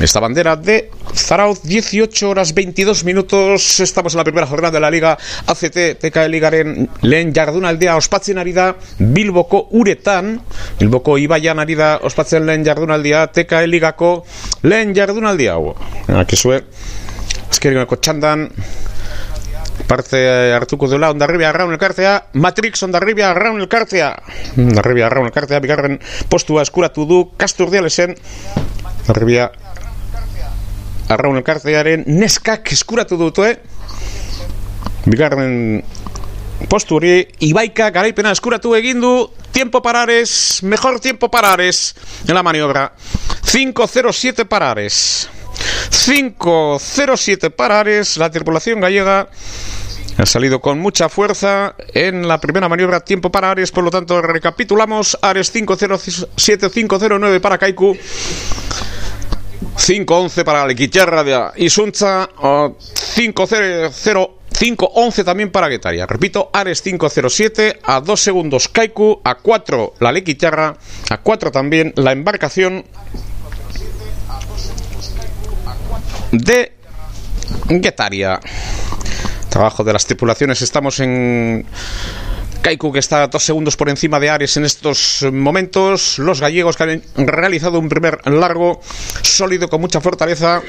[0.00, 3.78] Esta bandera de Zarauz, 18 horas 22 minutos.
[3.78, 5.16] Estamos en la primera jornada de la Liga
[5.46, 10.40] ACT TK Ligaren lehen jardunaldea ospatzen ari da Bilboko uretan.
[10.80, 14.24] Bilboko Ibaian ari da ospatzen lehen jardunaldia TK Ligako
[14.66, 15.76] lehen jardunaldia hau.
[16.10, 16.58] Akizue,
[17.50, 18.48] azkerioneko txandan
[19.86, 20.18] parte
[20.54, 24.10] hartuko duela ondarribia arraun elkartea Matrix ondarribia arraun elkartea
[24.58, 25.98] ondarribia arraun elkartea bigarren
[26.30, 28.14] postua eskuratu du kasturdialesen
[29.04, 29.50] ondarribia
[31.08, 33.50] arraun elkartearen neskak eskuratu dute
[35.04, 35.82] bigarren
[36.68, 39.14] postu hori Ibaika garaipena eskuratu egin du
[39.52, 41.94] tiempo parares mejor tiempo parares
[42.26, 42.92] en la maniobra.
[43.44, 45.28] 5-0-7 parares.
[45.90, 49.28] 5-0-7 parares la tripulación gallega
[50.16, 54.22] ha salido con mucha fuerza en la primera maniobra tiempo para Ares, por lo tanto
[54.22, 57.96] recapitulamos Ares 507 509 para Kaiku
[59.76, 62.28] 511 para Lequicherra de Isunza
[63.14, 66.06] 500 511 también para Guetaria.
[66.06, 70.76] Repito, Ares 507 a 2 segundos Kaiku, a 4 la Lequicharra,
[71.10, 72.84] a 4 también la embarcación
[76.30, 76.72] de
[77.68, 78.40] Guetaria.
[79.48, 80.62] Trabajo de las tripulaciones.
[80.62, 81.66] Estamos en
[82.64, 86.18] Kaiku, que está dos segundos por encima de Ares en estos momentos.
[86.18, 88.80] Los gallegos que han realizado un primer largo
[89.20, 90.62] sólido con mucha fortaleza.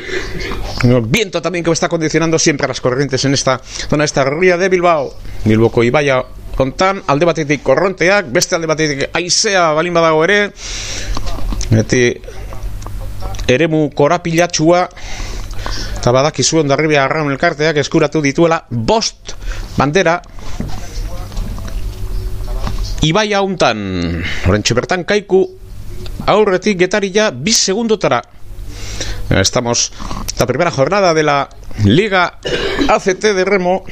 [0.84, 4.58] El viento también que está condicionando siempre a las corrientes en esta zona, esta ría
[4.58, 5.16] de Bilbao.
[5.46, 6.26] Bilboko Ibaia
[6.58, 10.52] kontan, alde batetik korronteak, beste alde batetik aizea balin badago ere,
[11.72, 12.12] beti
[13.48, 14.89] eremu korapilatxua,
[15.96, 19.38] eta badakizu ondarribia arraun elkarteak eskuratu dituela bost
[19.80, 20.20] bandera
[23.06, 25.43] Ibai hauntan Horentxe bertan kaiku
[26.26, 28.24] aurretik getarilla bis segundotara.
[29.30, 29.91] Estamos
[30.39, 31.49] la primera jornada de la
[31.84, 32.39] Liga
[32.89, 33.84] ACT de Remo.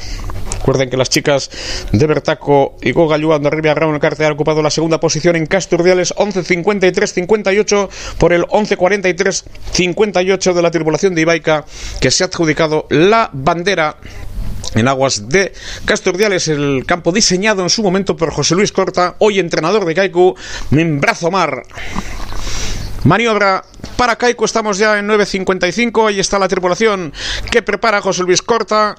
[0.63, 1.51] Recuerden que las chicas
[1.91, 6.15] de Bertaco y Gogalúa de Arriba Raúl Carte han ocupado la segunda posición en Casturdiales
[6.15, 11.65] 11.53-58 por el 11.43-58 de la tripulación de Ibaica
[11.99, 13.97] que se ha adjudicado la bandera
[14.75, 15.53] en aguas de
[15.85, 20.35] Casturdiales, el campo diseñado en su momento por José Luis Corta, hoy entrenador de Kaiku,
[20.71, 21.63] Membrazo Mar.
[23.03, 23.63] Maniobra
[23.97, 27.13] para Kaiku, estamos ya en 9.55, ahí está la tripulación
[27.51, 28.95] que prepara José Luis Corta.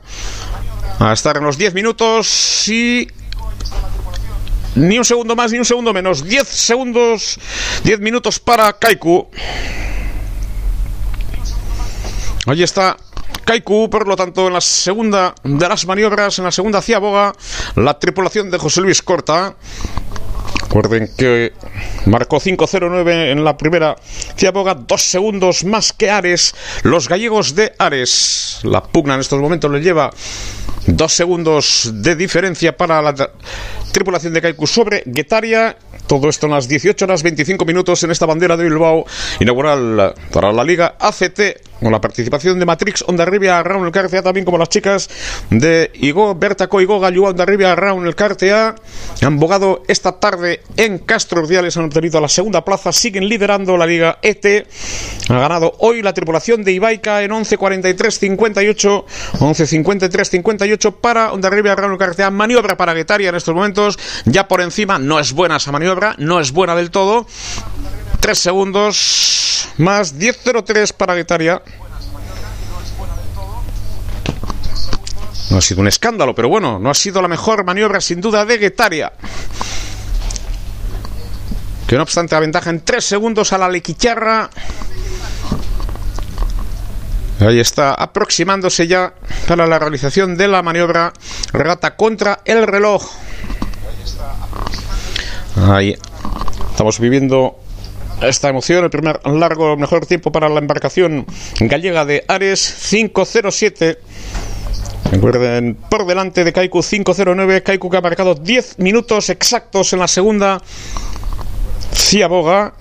[0.98, 3.08] A estar en los 10 minutos y
[4.76, 6.24] ni un segundo más ni un segundo menos.
[6.24, 7.38] 10 segundos
[7.82, 9.28] 10 minutos para Kaiku.
[12.46, 12.96] Ahí está
[13.44, 17.32] Kaiku, por lo tanto, en la segunda de las maniobras, en la segunda ciaboga,
[17.76, 19.54] la tripulación de José Luis Corta.
[20.62, 21.52] Recuerden que
[22.06, 23.96] marcó 5.09 en la primera
[24.36, 26.54] ciaboga, dos segundos más que Ares.
[26.82, 28.60] Los gallegos de Ares.
[28.64, 30.10] La pugna en estos momentos les lleva
[30.86, 33.14] dos segundos de diferencia para la
[33.92, 35.76] tripulación de Kaiku sobre Guetaria.
[36.06, 39.06] Todo esto en las 18 horas 25 minutos en esta bandera de Bilbao
[39.40, 41.40] inaugural para la Liga ACT
[41.84, 45.10] con la participación de Matrix Ondarribia Raúl Cartea, también como las chicas
[45.50, 48.74] de Igo Bertaco Igo Gallua Ondarribia Raúl Cartea
[49.20, 53.84] han bogado esta tarde en Castro Ordiales, han obtenido la segunda plaza, siguen liderando la
[53.86, 54.66] Liga ET.
[55.28, 59.04] Ha ganado hoy la tripulación de Ibaica en 11.43-58,
[59.40, 62.30] 11.53-58 para Ondarribia Raúl Cartea.
[62.30, 66.40] Maniobra para Guetaria en estos momentos, ya por encima, no es buena esa maniobra, no
[66.40, 67.26] es buena del todo.
[68.24, 71.60] Tres segundos más 10.03 para Guetaria.
[75.50, 78.46] No ha sido un escándalo, pero bueno, no ha sido la mejor maniobra sin duda
[78.46, 79.12] de Guetaria.
[81.86, 84.48] Que no obstante aventaja en 3 segundos a la Lequicharra.
[87.40, 89.12] Ahí está aproximándose ya
[89.46, 91.12] para la realización de la maniobra
[91.52, 93.04] regata contra el reloj.
[95.56, 95.94] Ahí
[96.70, 97.63] estamos viviendo
[98.22, 101.26] esta emoción, el primer largo, mejor tiempo para la embarcación
[101.60, 103.98] gallega de Ares 507.
[105.10, 110.08] Recuerden, por delante de Kaiku 509, Kaiku que ha marcado 10 minutos exactos en la
[110.08, 110.62] segunda
[111.92, 112.74] Ciaboga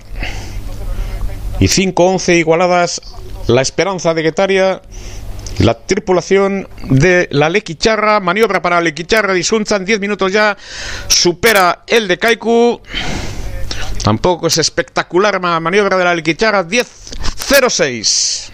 [1.60, 3.02] y 5-11 igualadas
[3.48, 4.82] la esperanza de Guetaria
[5.60, 10.58] la tripulación de la Lequicharra, maniobra para Lequicharra y Sunzan, 10 minutos ya,
[11.08, 12.82] supera el de Kaiku.
[14.04, 18.51] Tampoco es espectacular la maniobra de la Lequicharra, 10-06.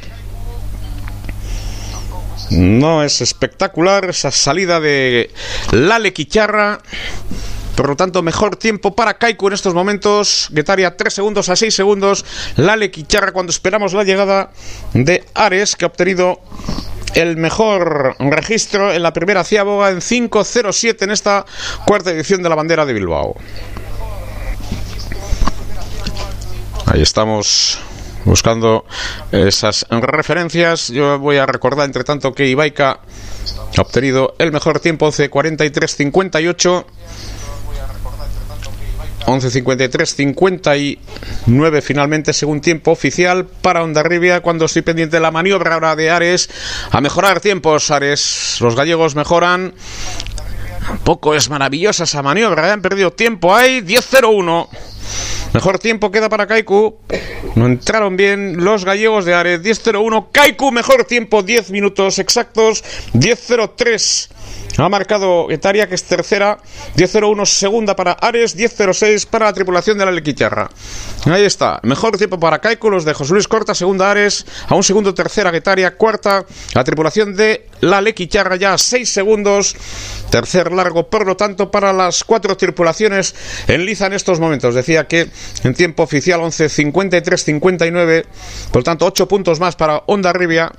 [2.51, 5.31] No es espectacular esa salida de
[5.71, 6.79] la Lequicharra
[7.75, 10.49] Por lo tanto, mejor tiempo para Kaiku en estos momentos.
[10.53, 12.25] Getaria 3 segundos a 6 segundos.
[12.57, 14.51] Lale Kicharra cuando esperamos la llegada
[14.93, 16.41] de Ares, que ha obtenido
[17.15, 21.45] el mejor registro en la primera ciaboga en 5.07 en esta
[21.85, 23.35] cuarta edición de la bandera de Bilbao.
[26.89, 27.77] Ahí estamos
[28.25, 28.83] buscando
[29.31, 30.87] esas referencias.
[30.87, 33.01] Yo voy a recordar, entre tanto, que Ibaika
[33.77, 36.85] ha obtenido el mejor tiempo, 11.43.58.
[39.27, 46.09] 11.53.59 finalmente según tiempo oficial para Ondarribia cuando estoy pendiente de la maniobra ahora de
[46.09, 46.49] Ares
[46.89, 49.75] a mejorar tiempos Ares los gallegos mejoran
[51.03, 52.71] poco es maravillosa esa maniobra ¿eh?
[52.71, 54.67] han perdido tiempo ahí 10.01
[55.53, 56.97] Mejor tiempo queda para Kaiku.
[57.55, 59.61] No entraron bien los gallegos de Ares.
[59.61, 60.27] 10-0-1.
[60.31, 62.83] Kaiku, mejor tiempo, 10 minutos exactos.
[63.13, 64.29] 10-0-3.
[64.77, 66.59] Ha marcado Etaria, que es tercera.
[66.95, 68.57] 10-0-1 segunda para Ares.
[68.57, 70.69] 10-0-6 para la tripulación de la Lequicharra.
[71.25, 71.79] Ahí está.
[71.83, 73.73] Mejor tiempo para Kaiku, los de José Luis Corta.
[73.73, 74.45] Segunda Ares.
[74.67, 75.95] A un segundo tercera Getaria.
[75.95, 79.75] Cuarta la tripulación de la Lequicharra ya a 6 segundos.
[80.29, 83.33] Tercer largo, por lo tanto, para las cuatro tripulaciones
[83.67, 84.75] en liza en estos momentos.
[84.75, 85.29] Decía que
[85.63, 88.25] en tiempo oficial 11.53.59.
[88.71, 90.71] Por tanto, 8 puntos más para Honda Rivia.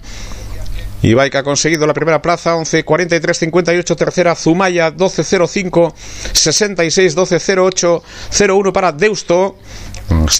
[1.02, 5.94] Ibaika ha conseguido la primera plaza, 11.43.58, tercera Zumaya, 12.05,
[6.32, 8.02] 66, 12.08,
[8.50, 9.56] 01 para Deusto,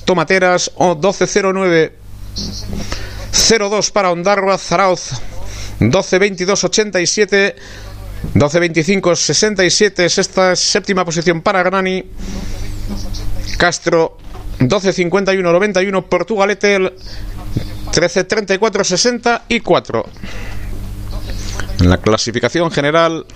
[0.05, 1.93] Tomateras, 12.09,
[3.59, 5.13] 02 para Ondarroa, Zarauz,
[5.81, 7.57] 12.22, 87,
[8.35, 12.05] 12.25, 67, sexta, séptima posición para Granani,
[13.59, 14.17] Castro,
[14.59, 20.05] 12.51, 91, Portugalete, 13.34, 64.
[21.81, 23.27] En la clasificación general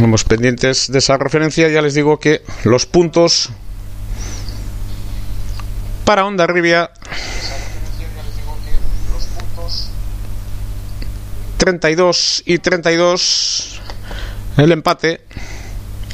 [0.00, 1.68] Vamos pendientes de esa referencia.
[1.68, 3.50] Ya les digo que los puntos
[6.04, 6.90] para Onda Rivia
[11.58, 13.80] 32 y 32
[14.56, 15.20] el empate.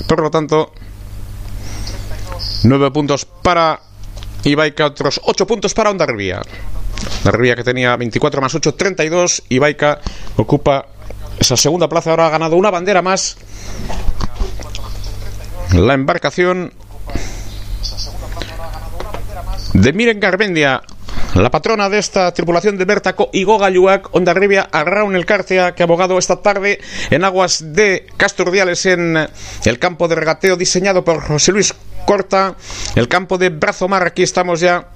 [0.09, 0.73] Por lo tanto,
[2.65, 3.79] 9 puntos para
[4.43, 6.43] Ibaika, otros 8 puntos para Onda Rivia.
[7.23, 9.43] Que tenía 24 más 8, 32.
[9.51, 10.01] Ibaika
[10.37, 10.87] ocupa
[11.39, 12.11] esa segunda plaza.
[12.11, 13.37] Ahora ha ganado una bandera más.
[15.75, 16.73] La embarcación
[19.75, 20.83] de Miren Garbendia,
[21.43, 25.87] la patrona de esta tripulación de Bertaco y Gogayuac, Ondarribia Arraun el Cárcea, que ha
[25.87, 26.81] abogado esta tarde
[27.11, 29.29] en aguas de Casturdiales en
[29.65, 31.75] el campo de regateo diseñado por José Luis
[32.07, 32.57] Corta,
[32.97, 34.07] el campo de Brazomar.
[34.07, 34.89] Aquí estamos ya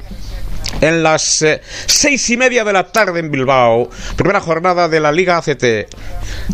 [0.81, 3.91] en las eh, seis y media de la tarde en Bilbao.
[4.17, 5.65] Primera jornada de la Liga ACT.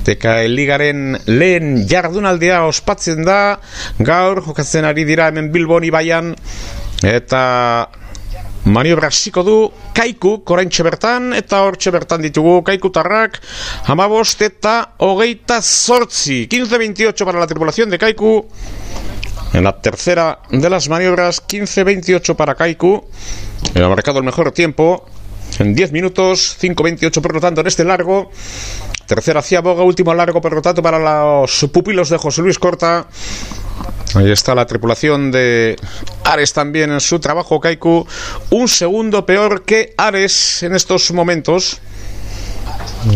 [0.04, 3.60] Teka ligaren lehen jardunaldea ospatzen da,
[3.98, 6.34] gaur jokatzen ari Bilbon ibaian,
[7.02, 7.88] eta
[8.68, 9.56] maniobra hasiko du
[9.96, 13.40] kaiku koraintxe bertan, eta hortxe bertan ditugu kaikutarrak,
[13.88, 18.44] amabost eta hogeita zortzi, 15-28 para la tripulación de kaiku,
[19.52, 23.04] en la tercera de las maniobras, 15-28 para Kaiku.
[23.74, 25.06] Ha marcado el mejor tiempo
[25.58, 28.30] en 10 minutos, 5-28 por lo tanto en este largo.
[29.06, 33.06] Tercera hacia Boga, último largo por lo tanto para los pupilos de José Luis Corta.
[34.14, 35.76] Ahí está la tripulación de
[36.24, 38.06] Ares también en su trabajo, Kaiku.
[38.50, 41.80] Un segundo peor que Ares en estos momentos.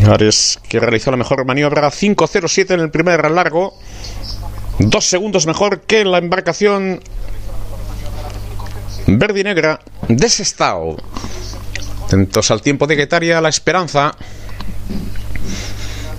[0.06, 3.74] Ares que realizó la mejor maniobra 5-0-7 en el primer largo.
[4.78, 7.00] Dos segundos mejor que la embarcación
[9.06, 10.96] verde y negra de.
[12.06, 14.14] Atentos al tiempo de Guetaria, la esperanza.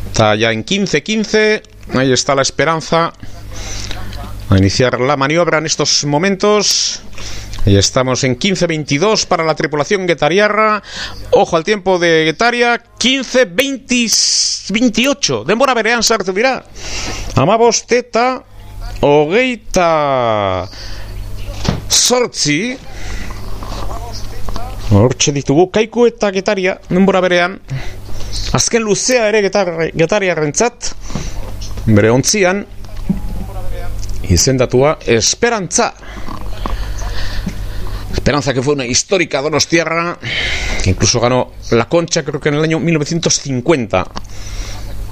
[0.07, 1.61] Está ya en 15-15.
[1.95, 3.13] Ahí está la esperanza.
[4.53, 7.01] A iniciar la maniobra en estos momentos.
[7.65, 10.83] Y estamos en 15-22 para la tripulación guetariarra.
[11.31, 12.79] Ojo al tiempo de Guetaria.
[12.99, 15.45] 15-28.
[15.45, 16.63] Denbora berean sartu dira.
[17.33, 18.43] Amabos teta.
[19.01, 20.69] Hogeita.
[21.87, 22.77] Sortzi.
[24.91, 25.71] Hortxe ditugu.
[25.71, 26.79] Kaiku eta Getaria.
[26.89, 27.59] Denbora berean.
[28.53, 30.93] Azken luzea ere Getaria rentzat.
[31.87, 32.67] Bere ontzian.
[34.29, 35.93] Izendatua Esperantza.
[38.13, 40.17] Esperanza que fue una histórica donostiarra
[40.83, 44.07] que incluso ganó la concha creo que en el año 1950.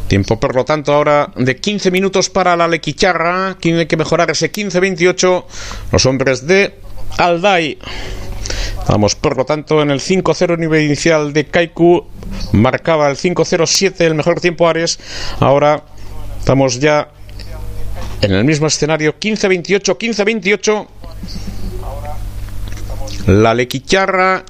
[0.07, 3.55] Tiempo, por lo tanto, ahora de 15 minutos para la Lequicharra.
[3.59, 5.45] Tiene que mejorar ese 15-28
[5.93, 6.75] los hombres de
[7.17, 7.79] Alday.
[8.89, 12.07] Vamos, por lo tanto, en el 5-0 nivel inicial de Kaiku.
[12.51, 14.99] Marcaba el 5-0-7 el mejor tiempo Ares.
[15.39, 15.83] Ahora
[16.39, 17.07] estamos ya
[18.21, 20.87] en el mismo escenario 15-28, 15-28.
[23.27, 24.43] La Lequicharra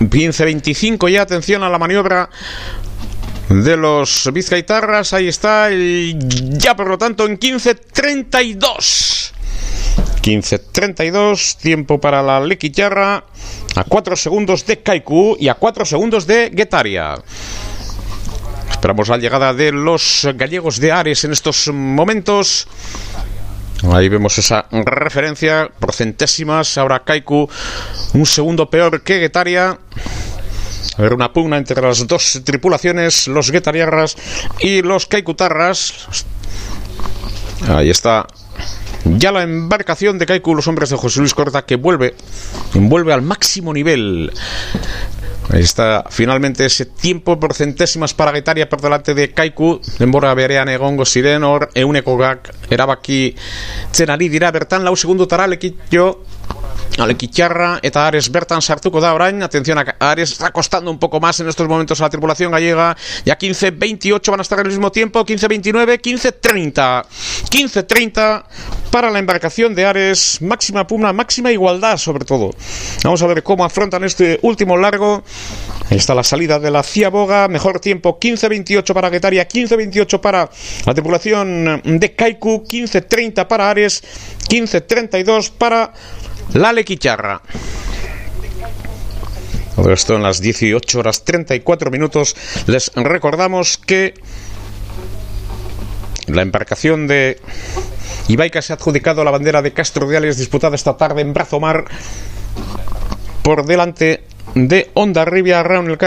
[0.00, 2.30] 15-25 ya, atención a la maniobra
[3.48, 9.32] de los Vizcaitarras, ahí está, ya por lo tanto en 15-32.
[10.22, 13.24] 15-32, tiempo para la Lequicharra,
[13.74, 17.16] a 4 segundos de Kaiku y a 4 segundos de Guetaria.
[18.70, 22.66] Esperamos la llegada de los gallegos de Ares en estos momentos.
[23.92, 26.78] Ahí vemos esa referencia por centésimas.
[26.78, 27.48] Ahora Kaiku
[28.14, 29.78] un segundo peor que Guetaria.
[30.96, 34.16] A ver, una pugna entre las dos tripulaciones, los Guetariarras
[34.60, 36.08] y los Kaikutarras.
[37.68, 38.26] Ahí está
[39.04, 42.14] ya la embarcación de Kaiku, los hombres de José Luis Corta, que vuelve,
[42.74, 44.32] vuelve al máximo nivel.
[45.52, 51.04] Está finalmente ese tiempo por centésimas para Guetaria por delante de Kaiku, denbora berean egongo
[51.04, 53.34] ziren hor eunekogak erabaki
[53.92, 56.22] zen ari dira bertan lau segundu tara lekitio
[56.98, 59.42] Alequicharra eta Ares bertan sartuko da orain.
[59.42, 62.96] Atención a Ares está costando un poco más en estos momentos a la tripulación gallega.
[63.24, 65.24] Ya 15-28 van a estar al mismo tiempo.
[65.24, 67.04] 15-29, 15-30.
[67.50, 68.44] 15-30
[68.90, 70.42] para la embarcación de Ares.
[70.42, 72.50] Máxima pugna, máxima igualdad sobre todo.
[73.04, 75.22] Vamos a ver cómo afrontan este último largo.
[75.90, 77.48] Ahí está la salida de la Ciaboga.
[77.48, 80.50] Mejor tiempo 15-28 para Guetaria, 15-28 para
[80.86, 84.02] la tripulación de Kaiku, 15-30 para Ares,
[84.48, 85.92] 15-32 para
[86.54, 87.42] la Lequicharra.
[89.90, 92.36] Esto en las 18 horas 34 minutos.
[92.66, 94.14] Les recordamos que
[96.26, 97.40] la embarcación de
[98.28, 101.84] Ibaica se ha adjudicado la bandera de Castro Reales disputada esta tarde en Brazomar
[103.42, 104.24] por delante
[104.54, 105.98] de Onda Rivia, Raúl el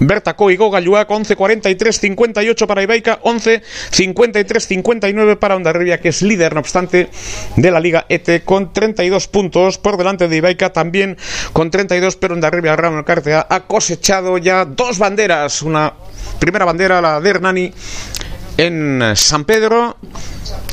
[0.00, 7.10] Bertako Igo Gailuak 11.43.58 para Ibaica, 11.53.59 para Ondarribia, que es líder, no obstante,
[7.56, 11.16] de la Liga ET con 32 puntos por delante de Ibaica, también
[11.52, 15.94] con 32, pero Ondarribia Ramón Cartea ha cosechado ya dos banderas, una
[16.38, 17.72] primera bandera, la de Hernani,
[18.56, 19.96] en San Pedro.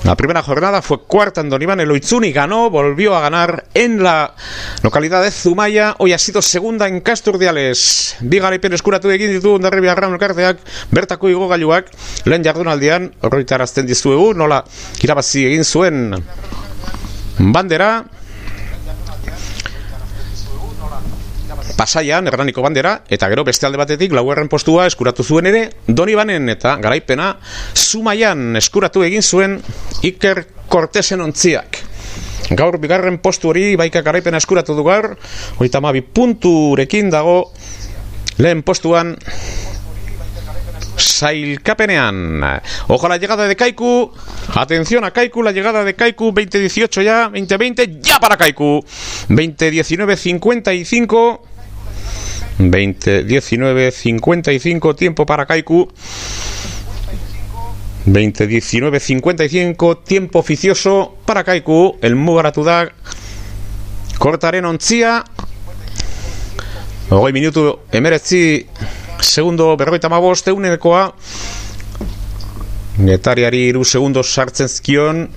[0.03, 4.33] La primera jornada fue cuarta en Don Iván Eloizuni, ganó, volvió a ganar en la
[4.81, 5.95] localidad de Zumaya.
[5.99, 8.15] Hoy ha sido segunda en Casturdiales.
[8.19, 10.59] Bigara ipen eskuratu egin ditu ondarribia gran elkarteak,
[10.91, 11.91] bertako igo gailuak,
[12.25, 14.63] lehen jardunaldian, horretarazten dizuegu, nola
[15.01, 16.15] irabazi egin zuen
[17.37, 18.03] bandera.
[21.77, 26.75] Pasaian, Hernaniko bandera, eta gero beste alde batetik lauerren postua eskuratu zuen ere, Donibanen eta
[26.81, 27.35] garaipena
[27.75, 29.57] Zumaian eskuratu egin zuen
[30.05, 31.81] Iker Cortesen ontziak.
[32.57, 35.13] Gaur bigarren postu hori baika garaipena eskuratu du gaur,
[35.57, 37.51] hogeita hamabi punturekin dago
[38.37, 39.15] lehen postuan
[41.01, 42.39] Sailkapenean.
[42.39, 44.11] La llegada de Kaiku.
[44.55, 48.83] Atención a Kaiku, la llegada de Kaiku 2018 ya, 2020 ya para Kaiku.
[49.29, 51.50] 2019 55
[52.69, 55.87] 20 19 55 tiempo para Kaiku.
[58.05, 62.93] 20 19 55 tiempo oficioso para Kaiku, el Mugaratudak.
[64.19, 65.23] Kortaren ontzia.
[67.09, 68.67] Hogei minutu emeretzi
[69.19, 71.13] segundo berroita mabost eunekoa
[72.97, 75.27] Getariari iru segundos sartzen zkion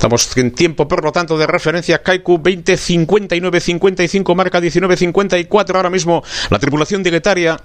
[0.00, 2.02] Estamos en tiempo, por lo tanto, de referencia.
[2.02, 5.76] Kaiku 20, 59, 55, marca 19, 54.
[5.76, 7.60] Ahora mismo la tripulación de Guetaria.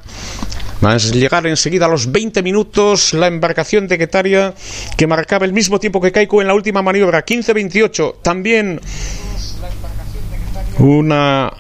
[0.82, 4.54] A llegar enseguida a los 20 minutos la embarcación de Guetaria
[4.98, 8.16] que marcaba el mismo tiempo que Kaiku en la última maniobra, 15-28.
[8.22, 8.82] También
[10.80, 11.54] una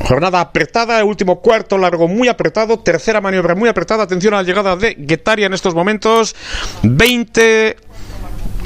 [0.00, 4.02] Jornada apretada, último cuarto largo muy apretado, tercera maniobra muy apretada.
[4.02, 6.34] Atención a la llegada de Guetaria en estos momentos.
[6.82, 7.76] 20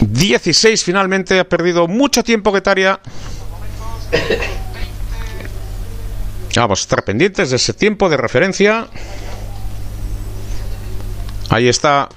[0.01, 3.01] 16 finalmente ha perdido mucho tiempo Guetaria.
[6.57, 8.89] Vamos a estar pendientes de ese tiempo de referencia.
[11.51, 12.09] Ahí está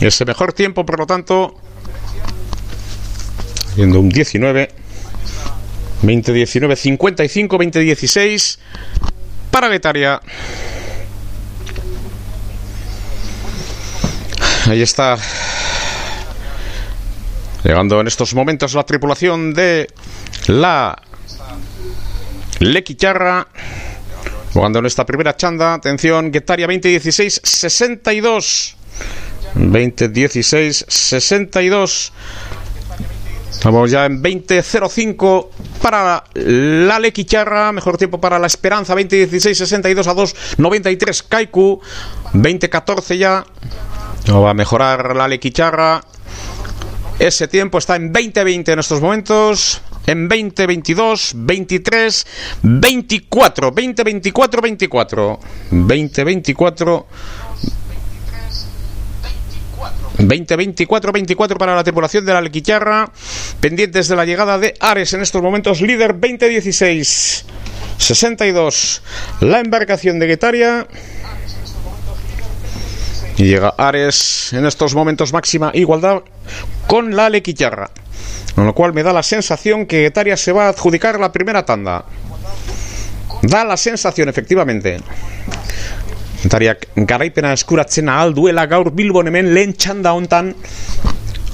[0.00, 1.54] ese mejor tiempo, por lo tanto,
[3.76, 4.70] viendo un 19,
[6.02, 8.58] 20, 19, 55, 20, 16
[9.50, 10.20] para Guetaria.
[14.68, 15.16] Ahí está
[17.66, 19.88] Llegando en estos momentos la tripulación de
[20.46, 20.96] la
[22.60, 23.48] Lequicharra.
[24.52, 25.74] Jugando en esta primera chanda.
[25.74, 28.76] Atención, Guetaria 2016 62.
[29.56, 32.12] 2016 62.
[33.50, 35.48] Estamos ya en 20.05
[35.82, 41.80] para la Lequicharra, mejor tiempo para la Esperanza, 20.16, 62 a 2, 93 Kaiku,
[42.32, 43.44] 20.14 ya
[44.28, 46.00] No va a mejorar la Lequicharra.
[47.18, 49.80] Ese tiempo está en 20-20 en estos momentos.
[50.06, 52.26] En 20, 22, 23,
[52.62, 55.40] 24, 20, 24, 24.
[55.70, 57.06] 20, 24.
[60.18, 63.10] 20, 24, 24 para la tripulación de la Lequicharra.
[63.60, 67.44] Pendientes de la llegada de Ares en estos momentos, líder 20, 16,
[67.96, 69.02] 62.
[69.40, 70.86] La embarcación de Guetaria.
[73.36, 76.22] Y llega Ares en estos momentos máxima igualdad
[76.86, 77.90] con la Lequicharra.
[78.54, 81.64] Con lo cual me da la sensación que Guetaria se va a adjudicar la primera
[81.64, 82.04] tanda.
[83.42, 84.98] Da la sensación, efectivamente.
[86.42, 90.52] Getaria garaipena eskuratzen ahal duela gaur Bilbon hemen lehen txanda hontan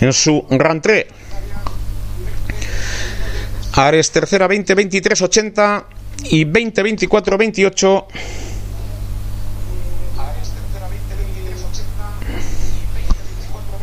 [0.00, 1.06] en su rentrée.
[3.72, 5.84] Ares tercera 20-23-80
[6.30, 8.06] y 20-24-28.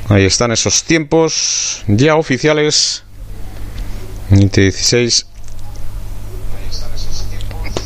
[0.09, 3.03] Ahí están esos tiempos ya oficiales.
[4.29, 5.25] 2016.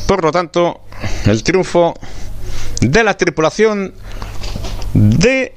[0.06, 0.82] Por lo tanto,
[1.26, 1.94] el triunfo
[2.80, 3.94] de la tripulación
[4.94, 5.54] de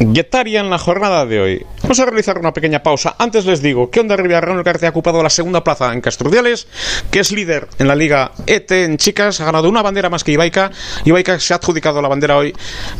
[0.00, 1.66] Guetaria en la jornada de hoy.
[1.82, 3.14] Vamos a realizar una pequeña pausa.
[3.18, 6.66] Antes les digo que Onda Rivia Real ha ocupado la segunda plaza en Castrudiales,
[7.10, 10.32] que es líder en la Liga ET en chicas, ha ganado una bandera más que
[10.32, 10.70] Ibaica.
[11.04, 12.52] Ibaica se ha adjudicado la bandera hoy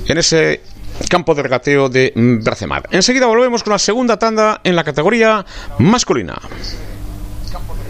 [0.06, 0.60] en ese
[1.08, 2.88] campo de regateo de Bracemar.
[2.90, 5.44] Enseguida volvemos con la segunda tanda en la categoría
[5.78, 6.40] masculina.
[7.52, 7.84] Campo de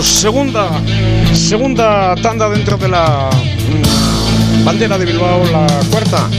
[0.00, 0.70] Segunda,
[1.34, 6.30] segunda tanda dentro de la mm, bandera de Bilbao, la cuarta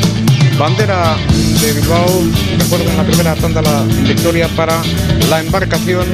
[0.57, 1.15] bandera
[1.61, 2.23] de Bilbao.
[2.57, 4.81] Recuerden la primera tanda la victoria para
[5.29, 6.07] la embarcación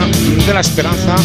[0.46, 1.16] de la Esperanza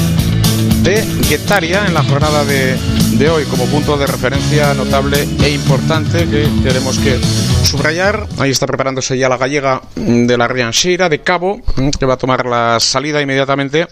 [0.84, 2.76] de Guetaria en la jornada de,
[3.18, 7.18] de hoy como punto de referencia notable e importante que tenemos que
[7.64, 8.28] subrayar.
[8.38, 11.60] Ahí está preparándose ya la gallega de la Rianxeira de Cabo,
[11.98, 13.88] que va a tomar la salida inmediatamente.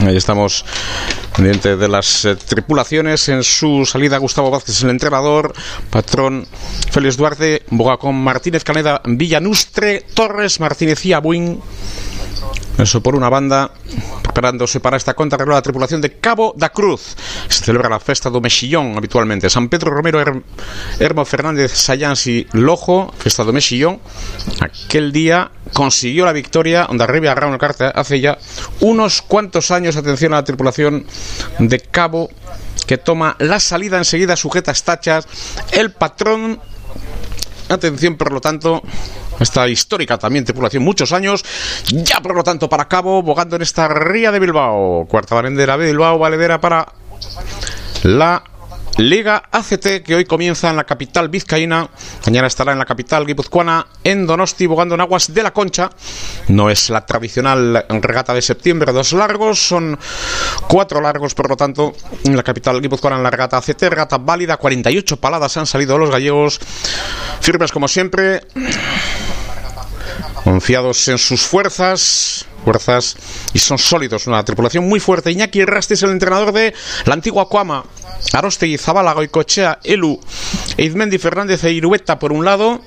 [0.00, 0.64] Ahí estamos
[1.40, 3.26] pendientes de las eh, tripulaciones.
[3.30, 5.54] En su salida, Gustavo Vázquez, el entrenador.
[5.88, 6.46] Patrón
[6.90, 7.62] Félix Duarte.
[7.70, 10.04] Bogacón Martínez Caneda Villanustre.
[10.12, 11.62] Torres Martínez y Abuin.
[12.82, 13.70] Eso por una banda,
[14.22, 17.14] preparándose para esta contrarreloj la tripulación de Cabo da Cruz.
[17.48, 19.50] Se celebra la festa do Mexillón habitualmente.
[19.50, 20.42] San Pedro Romero, Her-
[20.98, 24.00] Hermo Fernández, Sayans y Lojo, festa do Mexillón.
[24.60, 28.38] Aquel día consiguió la victoria, donde arriba agarraron el carta hace ya
[28.80, 29.96] unos cuantos años.
[29.96, 31.04] Atención a la tripulación
[31.58, 32.30] de Cabo
[32.86, 35.26] que toma la salida enseguida, sujeta tachas.
[35.72, 36.60] El patrón
[37.68, 38.82] Atención, por lo tanto,
[39.40, 41.44] esta histórica también tripulación, muchos años,
[41.90, 45.06] ya por lo tanto para cabo, bogando en esta ría de Bilbao.
[45.08, 46.86] Cuarta de Bilbao, valedera para
[48.02, 48.42] la
[49.00, 51.88] Liga ACT que hoy comienza en la capital vizcaína.
[52.26, 55.90] Mañana estará en la capital guipuzcoana, en Donosti, bogando en aguas de la Concha.
[56.48, 59.98] No es la tradicional regata de septiembre, dos largos, son
[60.68, 61.94] cuatro largos, por lo tanto,
[62.24, 66.10] en la capital guipuzcoana en la regata ACT, regata válida, 48 paladas han salido los
[66.10, 66.60] gallegos,
[67.40, 68.42] firmes como siempre,
[70.44, 73.16] confiados en sus fuerzas, fuerzas
[73.52, 75.30] y son sólidos, una tripulación muy fuerte.
[75.30, 77.84] Iñaki Rasti es el entrenador de la antigua Cuama,
[78.32, 80.20] Arostegui, Zabala, Goicochea, Elu,
[80.76, 82.80] Eizmendi, Fernández e Irueta por un lado.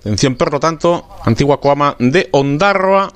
[0.00, 3.12] Atención, por lo tanto, antigua Cuama de Ondarroa.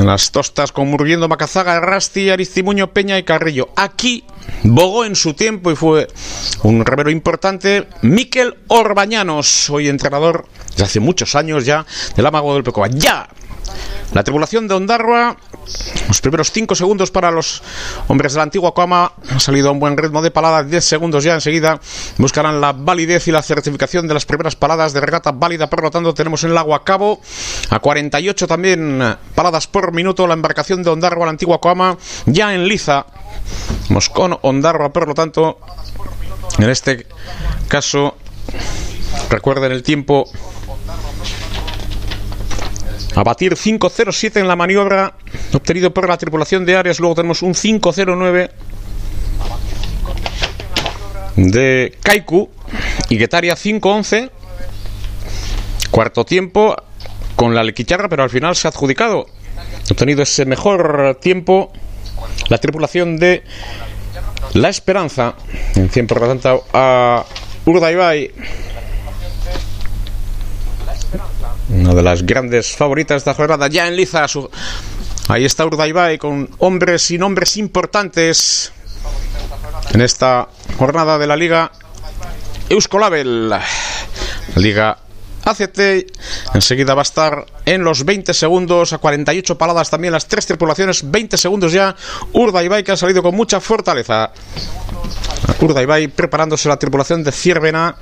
[0.00, 3.68] En las tostas con Murviendo, Macazaga, Rasti, Aristimuño, Peña y Carrillo.
[3.76, 4.24] Aquí
[4.62, 6.08] bogó en su tiempo y fue
[6.62, 11.84] un remero importante Miquel Orbañanos, hoy entrenador desde hace muchos años ya
[12.16, 12.88] del Amago del Pecoa.
[12.88, 13.28] ¡Ya!
[14.12, 15.36] La tripulación de Ondarroa,
[16.08, 17.62] los primeros 5 segundos para los
[18.08, 21.22] hombres de la antigua Coama, ha salido a un buen ritmo de palada, 10 segundos
[21.22, 21.80] ya enseguida,
[22.18, 25.90] buscarán la validez y la certificación de las primeras paladas de regata válida, por lo
[25.92, 27.20] tanto tenemos en el agua a cabo,
[27.70, 32.66] a 48 también paladas por minuto, la embarcación de Ondarroa, la antigua Coama, ya en
[32.66, 33.06] liza,
[33.88, 35.60] vamos con Ondarroa, por lo tanto,
[36.58, 37.06] en este
[37.68, 38.16] caso,
[39.30, 40.28] recuerden el tiempo
[43.14, 45.14] a batir 5.07 en la maniobra
[45.52, 47.00] obtenido por la tripulación de Arias.
[47.00, 48.50] Luego tenemos un 5.09
[51.36, 52.50] de Kaiku
[53.08, 54.30] y Guetaria 5.11.
[55.90, 56.76] Cuarto tiempo
[57.34, 59.26] con la Lequicharra, pero al final se ha adjudicado.
[59.90, 61.72] Obtenido ese mejor tiempo
[62.48, 63.42] la tripulación de
[64.54, 65.34] La Esperanza.
[65.74, 67.24] En tiempo, por lo tanto, a
[67.64, 68.30] Urdaibai.
[71.70, 74.26] Una de las grandes favoritas de esta jornada, ya en liza.
[74.28, 74.50] Su...
[75.28, 78.72] Ahí está Urdaibai con hombres y nombres importantes
[79.92, 81.70] en esta jornada de la Liga
[82.68, 83.62] Euskolabel, la
[84.56, 84.98] Liga
[85.44, 85.80] ACT.
[86.54, 91.10] Enseguida va a estar en los 20 segundos, a 48 paladas también las tres tripulaciones,
[91.10, 91.94] 20 segundos ya.
[92.32, 94.32] Urdaibai que ha salido con mucha fortaleza.
[95.60, 97.96] Urdaibai preparándose la tripulación de Ciervena.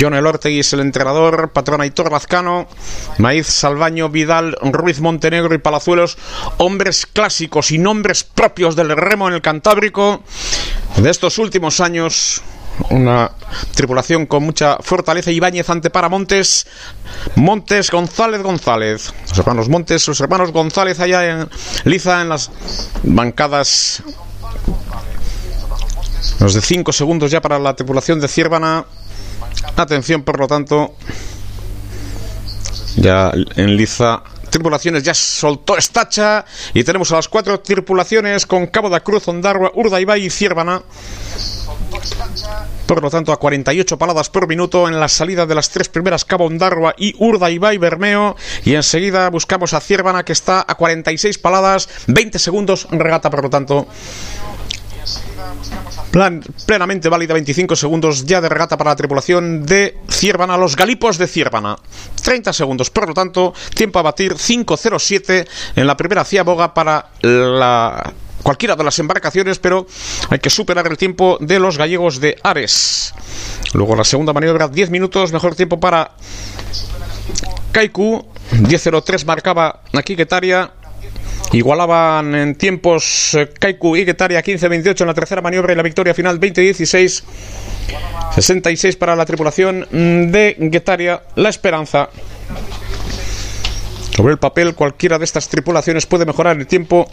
[0.00, 2.66] John Elortegui es el entrenador, patrón Aitor Lazcano,
[3.18, 6.16] Maíz Salvaño, Vidal, Ruiz Montenegro y Palazuelos,
[6.56, 10.22] hombres clásicos y nombres propios del remo en el Cantábrico
[10.96, 12.42] de estos últimos años.
[12.90, 13.30] Una
[13.74, 15.30] tripulación con mucha fortaleza.
[15.30, 16.66] Ibáñez ante para Montes.
[17.36, 19.12] Montes, González, González.
[19.28, 21.48] Los hermanos Montes, los hermanos González allá en
[21.84, 22.50] Liza en las
[23.02, 24.02] bancadas.
[26.40, 28.84] Los de 5 segundos ya para la tripulación de Ciervana.
[29.76, 30.94] Atención, por lo tanto,
[32.96, 34.22] ya en Liza
[34.54, 36.44] tripulaciones ya soltó estacha
[36.74, 40.80] y tenemos a las cuatro tripulaciones con Cabo da Cruz, Ondarroa, Urdaibai y Ciervana.
[42.86, 46.24] Por lo tanto, a 48 paladas por minuto en la salida de las tres primeras
[46.24, 48.36] Cabo Ondarroa y Urdaibai Bermeo.
[48.64, 53.50] Y enseguida buscamos a Ciervana que está a 46 paladas, 20 segundos regata, por lo
[53.50, 53.86] tanto.
[56.10, 61.18] Plan, plenamente válida 25 segundos ya de regata para la tripulación de Ciervana, los Galipos
[61.18, 61.76] de Ciervana.
[62.22, 68.12] 30 segundos, por lo tanto, tiempo a batir 5.07 en la primera ciaboga para la
[68.44, 69.88] cualquiera de las embarcaciones, pero
[70.30, 73.12] hay que superar el tiempo de los gallegos de Ares.
[73.72, 76.12] Luego la segunda maniobra, 10 minutos, mejor tiempo para
[77.72, 80.70] Kaiku, 10.03 marcaba aquí Getaria,
[81.52, 86.12] Igualaban en tiempos eh, Kaiku y Getaria 15-28 en la tercera maniobra y la victoria
[86.12, 87.22] final 20-16.
[88.34, 89.86] 66 para la tripulación
[90.32, 91.22] de Getaria.
[91.36, 92.08] La esperanza.
[94.14, 97.10] Sobre el papel, cualquiera de estas tripulaciones puede mejorar el tiempo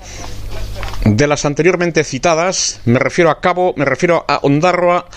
[1.03, 2.79] de las anteriormente citadas.
[2.85, 5.07] Me refiero a Cabo, me refiero a Ondarroa,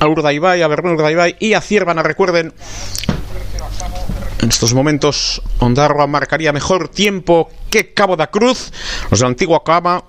[0.00, 2.02] a Urdaibai, a Bermeo Urdaibai y a Ciervana.
[2.02, 2.54] Recuerden,
[4.40, 8.72] en estos momentos Ondarroa marcaría mejor tiempo que Cabo da Cruz.
[9.10, 10.02] Los de la antigua Cama.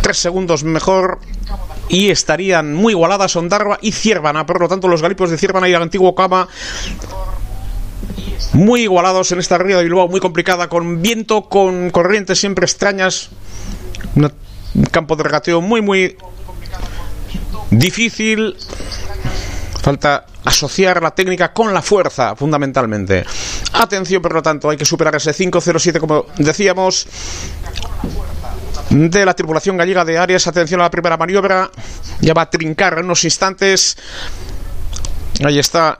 [0.00, 1.18] Tres segundos mejor.
[1.88, 4.46] Y estarían muy igualadas Ondarroa y Ciervana.
[4.46, 6.46] Por lo tanto, los galipos de Ciervana y el antiguo Cama
[8.52, 13.30] muy igualados en esta ría de Bilbao, muy complicada, con viento, con corrientes siempre extrañas.
[14.14, 14.30] Un
[14.90, 16.16] campo de regateo muy, muy
[17.70, 18.56] difícil.
[19.80, 23.24] Falta asociar la técnica con la fuerza, fundamentalmente.
[23.72, 27.06] Atención, por lo tanto, hay que superar ese 507, como decíamos,
[28.90, 30.46] de la tripulación gallega de Arias.
[30.46, 31.70] Atención a la primera maniobra.
[32.20, 33.96] Ya va a trincar en unos instantes.
[35.44, 35.98] Ahí está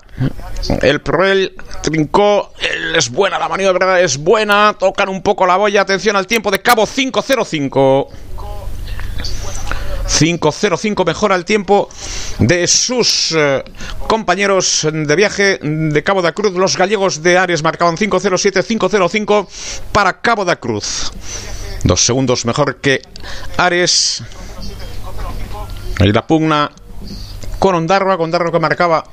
[0.82, 2.52] el Proel, trincó,
[2.96, 6.60] es buena la maniobra, es buena, tocan un poco la boya, atención al tiempo de
[6.60, 8.08] cabo 505.
[10.08, 11.88] 5.05 mejora el tiempo
[12.38, 13.62] de sus eh,
[14.06, 16.54] compañeros de viaje de Cabo da Cruz.
[16.54, 19.46] Los gallegos de Ares marcaban 5.07, 5.05
[19.92, 21.12] para Cabo da Cruz.
[21.84, 23.02] Dos segundos mejor que
[23.58, 24.22] Ares.
[26.00, 26.72] Ahí la pugna
[27.58, 29.04] con Ondarroa, con Ondarroa que marcaba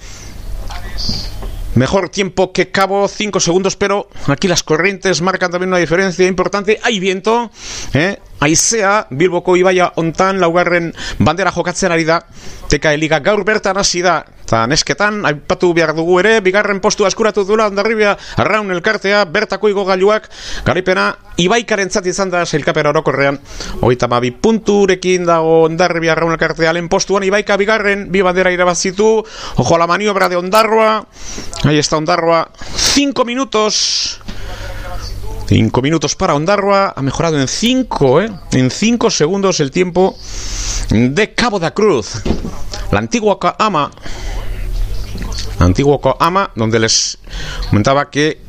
[1.75, 6.79] Mejor tiempo que Cabo, 5 segundos, pero aquí las corrientes marcan también una diferencia importante.
[6.81, 7.51] Hay viento,
[7.93, 8.17] ¿eh?
[8.43, 10.91] Aizea, Bilboko ibaia ontan, laugarren
[11.23, 12.19] bandera jokatzen ari da,
[12.69, 17.45] teka eliga gaur bertan hasi da, eta nesketan, aipatu behar dugu ere, bigarren postu askuratu
[17.47, 20.27] duela, ondarribia, arraun elkartea, bertako igogailuak,
[20.67, 21.07] garaipena,
[21.41, 23.39] ibaikaren zati izan da, zelkapera orokorrean,
[23.81, 29.09] oita mabi punturekin dago ondarribia arraun elkartea, lehen postuan, ibaika bigarren, bi bandera irabazitu,
[29.63, 31.05] ojo la maniobra de ondarroa,
[31.63, 34.21] ahí está ondarroa, 5 minutos,
[35.47, 36.93] 5 minutos para Ondarroa.
[36.95, 38.31] Ha mejorado en 5, ¿eh?
[38.51, 40.17] En 5 segundos el tiempo
[40.89, 42.21] de Cabo da Cruz.
[42.91, 43.91] La antigua Ama.
[45.59, 47.17] La antigua Ama, donde les
[47.69, 48.41] comentaba que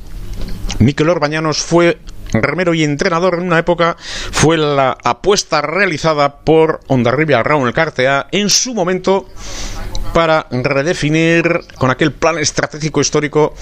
[0.79, 1.99] Miquel Orbañanos fue
[2.33, 8.51] remero y entrenador en una época fue la apuesta realizada por Ondarribia Raúl Cartea en
[8.51, 9.29] su momento
[10.13, 13.55] para redefinir con aquel plan estratégico histórico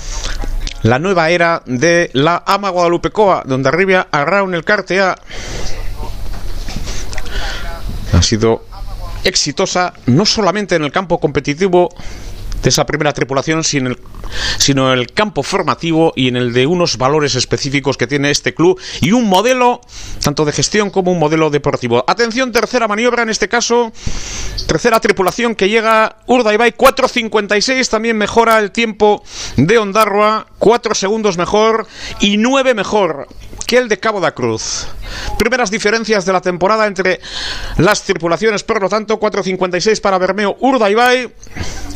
[0.84, 5.16] la nueva era de la Ama Guadalupe Coa, donde arriba Arraun el Cartea
[8.12, 8.66] ha sido
[9.24, 11.88] exitosa no solamente en el campo competitivo
[12.64, 17.34] de esa primera tripulación, sino el, el campo formativo y en el de unos valores
[17.34, 19.82] específicos que tiene este club y un modelo
[20.22, 22.04] tanto de gestión como un modelo deportivo.
[22.08, 23.92] Atención, tercera maniobra en este caso,
[24.66, 29.22] tercera tripulación que llega Urdaibai 4.56, también mejora el tiempo
[29.56, 31.86] de Ondarroa, 4 segundos mejor
[32.20, 33.28] y 9 mejor
[33.66, 34.86] que el de Cabo da Cruz.
[35.38, 37.20] Primeras diferencias de la temporada entre
[37.78, 41.32] las tripulaciones, por lo tanto, 4.56 para Bermeo Urdaibai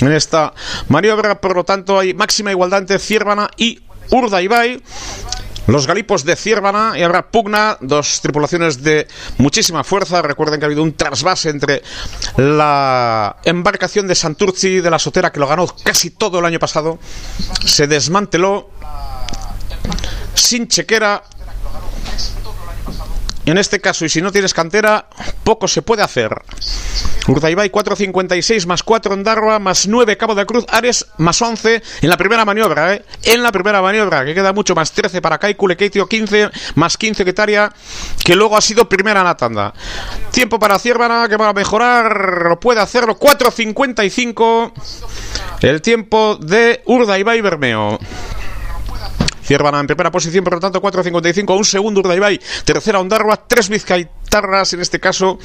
[0.01, 0.53] en esta
[0.89, 1.41] maniobra.
[1.41, 3.81] Por lo tanto, hay máxima igualdad entre Ciervana y
[4.11, 4.83] Urdaibai.
[5.67, 10.23] Los galipos de Ciervana y habrá pugna, dos tripulaciones de muchísima fuerza.
[10.23, 11.83] Recuerden que ha habido un trasvase entre
[12.39, 16.99] la embarcación de Santurci de la Sotera, que lo ganó casi todo el año pasado.
[17.67, 18.71] Se desmanteló
[20.33, 21.23] sin chequera
[23.51, 25.07] en este caso, y si no tienes cantera,
[25.45, 26.35] poco se puede hacer.
[27.29, 32.17] Urdaibai 4.56 más 4 Ondarroa más 9 Cabo de Cruz, Ares más 11 en la
[32.17, 33.05] primera maniobra, ¿eh?
[33.23, 37.25] En la primera maniobra, que queda mucho más 13 para Kaiku, Lekeitio 15 más 15
[37.25, 37.71] Getaria,
[38.25, 39.75] que luego ha sido primera en la tanda.
[40.31, 44.73] Tiempo para Ciervana, que va a mejorar, puede hacerlo 4.55
[45.61, 47.99] el tiempo de Urdaibai Bermeo.
[49.49, 54.75] Ciervana en primera posición, por lo tanto 4.55, un segundo Urdaibai, tercera Ondarroa, tres Vizcaitarras
[54.75, 55.39] en este caso,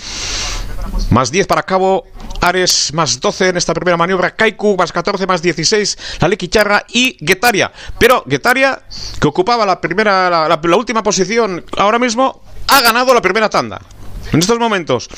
[1.09, 2.03] más 10 para Cabo,
[2.41, 7.15] Ares más 12 en esta primera maniobra, Kaiku más 14 más 16, la Lequicharra y
[7.25, 7.71] Guetaria.
[7.97, 8.81] Pero Guetaria,
[9.21, 13.79] que ocupaba la primera, la última posición ahora mismo, ha ganado la primera tanda.
[14.33, 15.09] En estos momentos,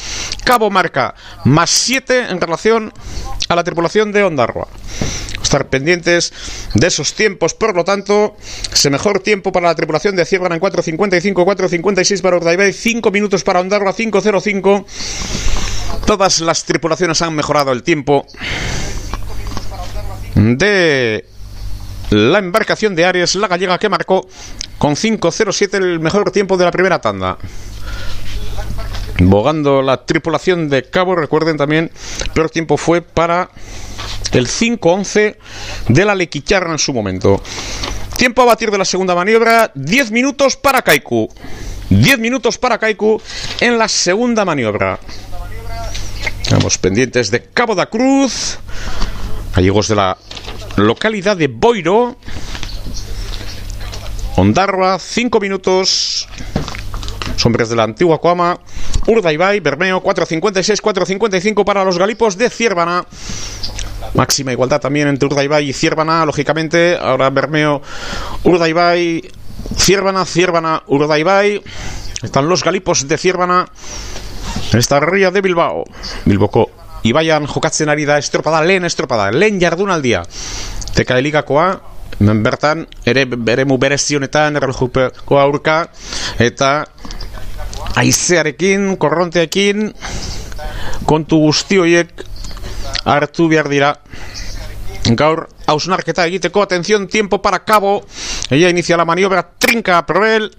[0.43, 1.15] Cabo marca
[1.45, 2.91] más 7 en relación
[3.47, 4.67] a la tripulación de Ondarroa.
[5.41, 6.33] Estar pendientes
[6.73, 8.35] de esos tiempos, por lo tanto,
[8.71, 13.43] ese mejor tiempo para la tripulación de Ciervan en 4.55, 4.56 para Urdaibai, 5 minutos
[13.45, 14.85] para Ondarroa, 5.05.
[16.05, 18.25] Todas las tripulaciones han mejorado el tiempo
[20.35, 21.25] de
[22.09, 24.27] la embarcación de Aries, la gallega que marcó
[24.77, 27.37] con 5.07 el mejor tiempo de la primera tanda
[29.19, 31.15] bogando la tripulación de Cabo.
[31.15, 31.91] Recuerden también,
[32.33, 33.49] peor tiempo fue para
[34.31, 35.37] el 5-11
[35.89, 37.41] de la Lequicharra en su momento.
[38.17, 41.29] Tiempo a batir de la segunda maniobra, 10 minutos para Kaiku.
[41.89, 43.21] 10 minutos para Kaiku
[43.59, 44.99] en la segunda maniobra.
[46.41, 48.59] Estamos pendientes de Cabo da Cruz,
[49.55, 50.17] gallegos de la
[50.75, 52.17] localidad de Boiro.
[54.35, 56.27] Ondarroa, 5 minutos.
[57.43, 58.59] Hombres de la antigua Coama,
[59.07, 63.05] Urdaibai, Bermeo, 4.56, 4.55 para los galipos de Ciervana.
[64.13, 66.97] Máxima igualdad también entre Urdaibai y Ciervana, lógicamente.
[66.99, 67.81] Ahora Bermeo,
[68.43, 69.29] Urdaibai,
[69.77, 71.61] Ciervana, Ciervana, Urdaibai.
[72.23, 73.67] Están los galipos de Ciervana
[74.71, 75.85] en esta ría de Bilbao.
[76.25, 76.71] Bilboko.
[77.05, 80.23] Ibaian jokatzen ari da estropada, lehen estropada, lehen jardunaldia.
[80.97, 81.67] Teka eligakoa,
[82.19, 85.91] bertan, ere beremu berezionetan, erreljupeko aurka,
[86.39, 86.87] eta
[87.95, 89.93] aizearekin, korronteekin,
[91.05, 92.25] kontu guzti horiek
[93.05, 93.95] hartu behar dira.
[95.05, 98.05] Gaur, hausnarketa egiteko, atención, tiempo para Cabo.
[98.49, 100.55] Ella inicia la maniobra, trinca a Proel.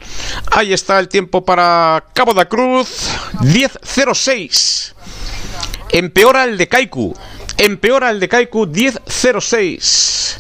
[0.53, 3.11] Ahí está el tiempo para Cabo da Cruz,
[3.41, 4.95] 10.06.
[5.91, 7.17] Empeora el de Kaiku.
[7.59, 10.37] Empeora el de Kaiku 10.06.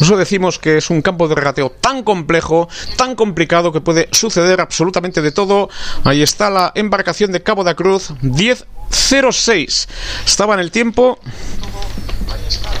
[0.00, 4.60] Eso decimos que es un campo de regateo tan complejo, tan complicado que puede suceder
[4.60, 5.70] absolutamente de todo.
[6.04, 9.88] Ahí está la embarcación de Cabo da Cruz 10.06.
[10.26, 11.18] Estaba en el tiempo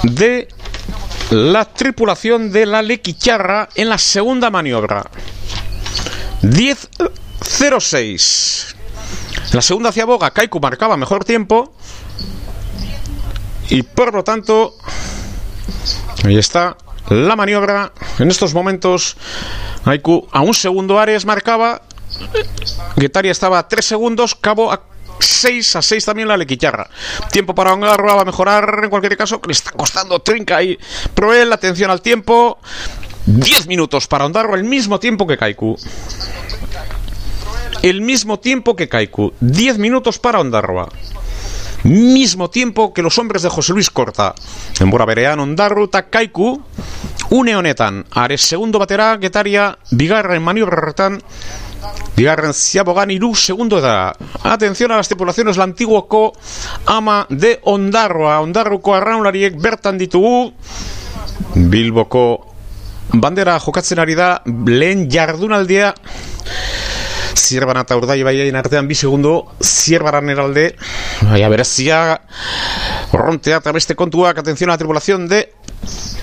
[0.02, 0.48] de
[1.30, 5.10] la tripulación de la Lequicharra en la segunda maniobra.
[6.42, 8.74] 10.06.
[9.50, 11.74] En la segunda hacia Boga, Kaiku marcaba mejor tiempo.
[13.70, 14.74] Y por lo tanto,
[16.24, 16.76] ahí está
[17.08, 17.92] la maniobra.
[18.18, 19.16] En estos momentos,
[19.84, 21.82] Aiku a un segundo Ares marcaba.
[22.96, 24.82] Guetaria estaba a 3 segundos, Cabo a
[25.20, 26.90] 6 a 6 también la Lequicharra.
[27.30, 30.76] Tiempo para Ongarroa va a mejorar en cualquier caso, le está costando trinca y
[31.14, 32.58] Proel, atención al tiempo.
[33.26, 35.76] 10 minutos para Ondarroa, el mismo tiempo que Kaiku.
[37.82, 39.32] El mismo tiempo que Kaiku.
[39.40, 40.88] 10 minutos para Ondarroa
[41.84, 44.34] mismo tiempo que los hombres de José Luis Corta.
[44.78, 46.62] En Berean Ondarru eta Kaiku,
[47.30, 51.20] une honetan, Ares segundo batera, Getaria, bigarren maniobra horretan,
[52.16, 54.12] bigarren ziabogan iru segundo da.
[54.42, 56.32] Atención a las tripulaciones, la antiguoko
[56.86, 60.52] ama de Ondarroa, Ondarruko arraunlariek bertan ditugu,
[61.54, 62.46] Bilboko
[63.12, 65.94] bandera jokatzen ari da, lehen jardunaldia,
[67.36, 70.74] Zierban eta urdai baiain artean bi segundo Zierbaran eralde
[71.22, 72.20] Baina berezia
[73.12, 75.52] Rontea eta beste kontuak Atención a la tripulación de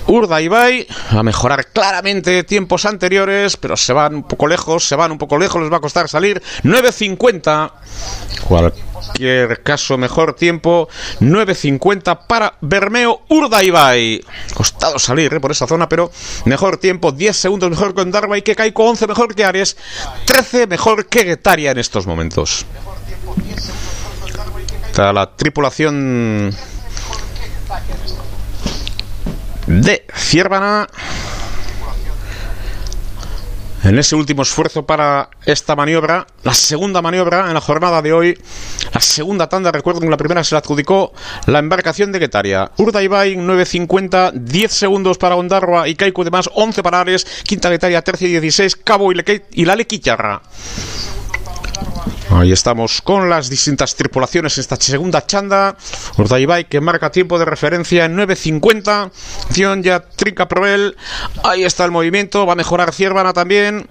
[0.06, 5.18] Urdaibai a mejorar claramente tiempos anteriores, pero se van un poco lejos, se van un
[5.18, 7.72] poco lejos, les va a costar salir 9.50.
[8.48, 10.88] Cualquier caso, mejor tiempo
[11.20, 14.22] 9.50 para Bermeo Urdaibai.
[14.54, 16.10] Costado salir eh, por esa zona, pero
[16.46, 19.76] mejor tiempo, 10 segundos mejor que Darbai, que Kaiko, 11 mejor que Aries,
[20.24, 22.64] 13 mejor que Getaria en estos momentos.
[24.86, 26.54] Está la tripulación
[29.68, 30.88] de Ciervana
[33.84, 38.38] en ese último esfuerzo para esta maniobra, la segunda maniobra en la jornada de hoy,
[38.92, 41.12] la segunda tanda, recuerdo que la primera se la adjudicó
[41.46, 42.72] la embarcación de Guetaria.
[42.76, 48.02] Urdaibai 9.50, 10 segundos para Ondarroa y Kaiku de más, 11 para Ares, quinta Guetaria,
[48.02, 49.22] tercia 16, Cabo y,
[49.52, 50.42] y la Lequicharra.
[52.30, 55.76] Ahí estamos con las distintas tripulaciones en esta segunda chanda.
[56.18, 59.10] Urdaibai que marca tiempo de referencia en 9.50.
[59.46, 60.96] Acción ya Trinca Proel.
[61.42, 62.44] Ahí está el movimiento.
[62.44, 63.88] Va a mejorar Ciervana también.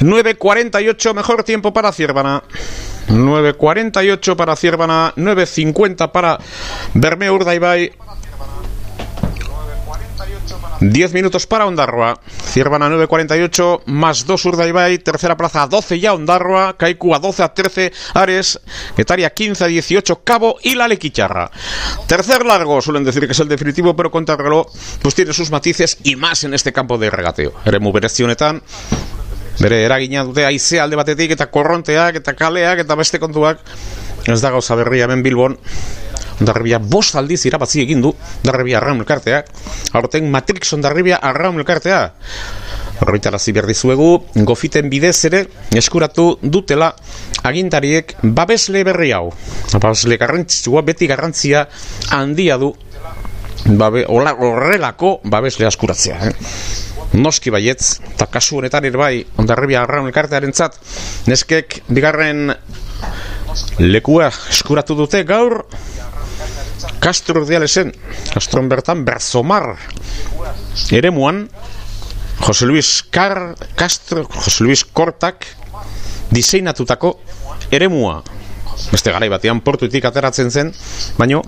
[0.00, 2.42] 9.48, mejor tiempo para Ciervana.
[3.08, 5.12] 9.48 para Ciervana.
[5.16, 6.38] 9.50 para
[6.94, 7.92] Bermeo Urdaibai.
[10.80, 12.20] 10 minutos para Ondarroa.
[12.52, 14.98] Ciervan a 9.48, más 2 Urdaibai.
[14.98, 16.76] Tercera plaza a 12 ya Ondarroa.
[16.76, 17.92] Kaiku a 12 a 13.
[18.14, 18.60] Ares.
[18.96, 20.24] Getaria 15 a 18.
[20.24, 21.50] Cabo y la Lequicharra.
[22.06, 24.66] Tercer largo, suelen decir que es el definitivo, pero contrarreloj
[25.02, 27.52] pues tiene sus matices y más en este campo de regateo.
[27.64, 28.62] Eremu berezionetan.
[29.60, 33.60] Bere eragina dute aizea alde batetik eta korronteak eta kaleak eta beste kontuak
[34.24, 35.58] ez da gauza berria hemen Bilbon
[36.40, 38.12] Ondarribia bost aldiz irabazi egin du
[38.42, 39.50] Ondarribia arraun elkarteak.
[39.92, 42.00] Aurten Matrix Ondarribia arraun elkartea.
[43.00, 44.10] Horritarazi behar dizuegu
[44.48, 45.46] gofiten bidez ere
[45.76, 46.92] eskuratu dutela
[47.48, 49.30] agintariek babesle berri hau.
[49.72, 51.66] Babesle garrantzitsua beti garrantzia
[52.16, 52.74] handia du
[53.66, 56.32] babe, ola, horrelako babesle askuratzea eh?
[57.20, 60.78] noski baietz eta kasu honetan ere bai ondarribia arraun elkartearen zat
[61.26, 62.52] neskek bigarren
[63.80, 65.64] lekua eskuratu dute gaur
[67.00, 67.94] Castro Urdialesen
[68.32, 69.76] Castron bertan Berzomar.
[70.92, 71.48] Eremuan
[72.40, 75.46] Jose Luis Car Castro Jose Luis Kortak
[76.30, 77.20] diseinatutako
[77.70, 78.22] eremua.
[78.92, 80.72] Beste garai batean portutik ateratzen zen
[81.18, 81.42] baino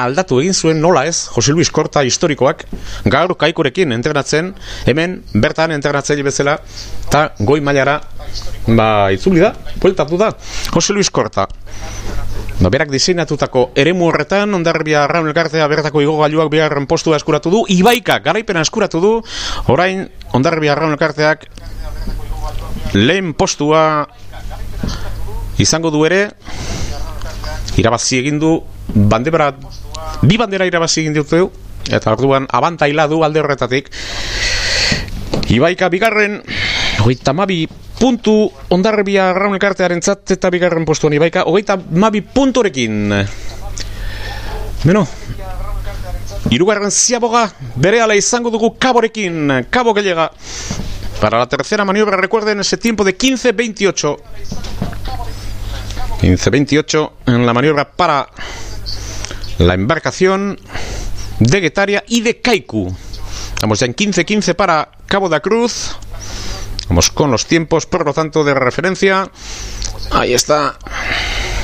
[0.00, 2.64] aldatu egin zuen nola ez Jose Luis Korta historikoak
[3.04, 4.52] gaur kaikurekin entrenatzen
[4.86, 6.58] hemen bertan entrenatzen bezala
[7.06, 8.00] eta goi mailara
[8.66, 10.32] ba itzuli da, bueltatu da.
[10.72, 11.46] Jose Luis Korta
[12.60, 17.62] Ba, berak diseinatutako eremu horretan ondarribia arraun elkartea bertako igogailuak bigarren postua eskuratu du.
[17.68, 19.12] Ibaika garaipena eskuratu du.
[19.74, 21.48] Orain ondarribia arraun elkarteak
[22.94, 24.06] lehen postua
[25.58, 26.28] izango du ere.
[27.76, 28.60] Irabazi egin du
[28.94, 29.50] bandera
[30.22, 31.42] bi bandera irabazi egin dute
[31.90, 33.90] eta orduan abantaila du alde horretatik.
[35.50, 36.38] Ibaika bigarren
[37.00, 37.68] hogeita mabi
[37.98, 43.12] puntu ondarribia arraun elkartearen zat eta bigarren postuan Ibaika hogeita mabi puntorekin
[44.84, 45.06] Beno,
[46.52, 47.48] Irugarren ziaboga
[47.80, 50.30] bere ala izango dugu kaborekin, kabo que llega.
[51.20, 54.18] Para la tercera maniobra, recuerden ese tiempo de 15-28.
[56.20, 58.28] 15-28 en la maniobra para
[59.58, 60.58] la embarcación
[61.38, 62.94] de Guetaria y de Kaiku.
[63.54, 65.96] Estamos ya en 15-15 para Cabo da Cruz.
[66.88, 69.30] Vamos con los tiempos, por lo tanto, de referencia.
[70.10, 70.78] Ahí está.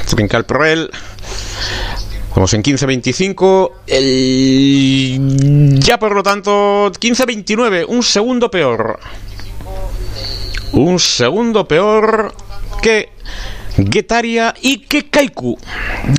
[0.09, 0.91] Trincal Proel.
[2.35, 3.71] Vamos en 15-25.
[3.87, 5.81] El...
[5.81, 7.85] Ya por lo tanto, 15-29.
[7.89, 8.99] Un segundo peor.
[10.73, 12.33] Un segundo peor
[12.81, 13.11] que
[13.77, 15.59] Guetaria y que Kaiku.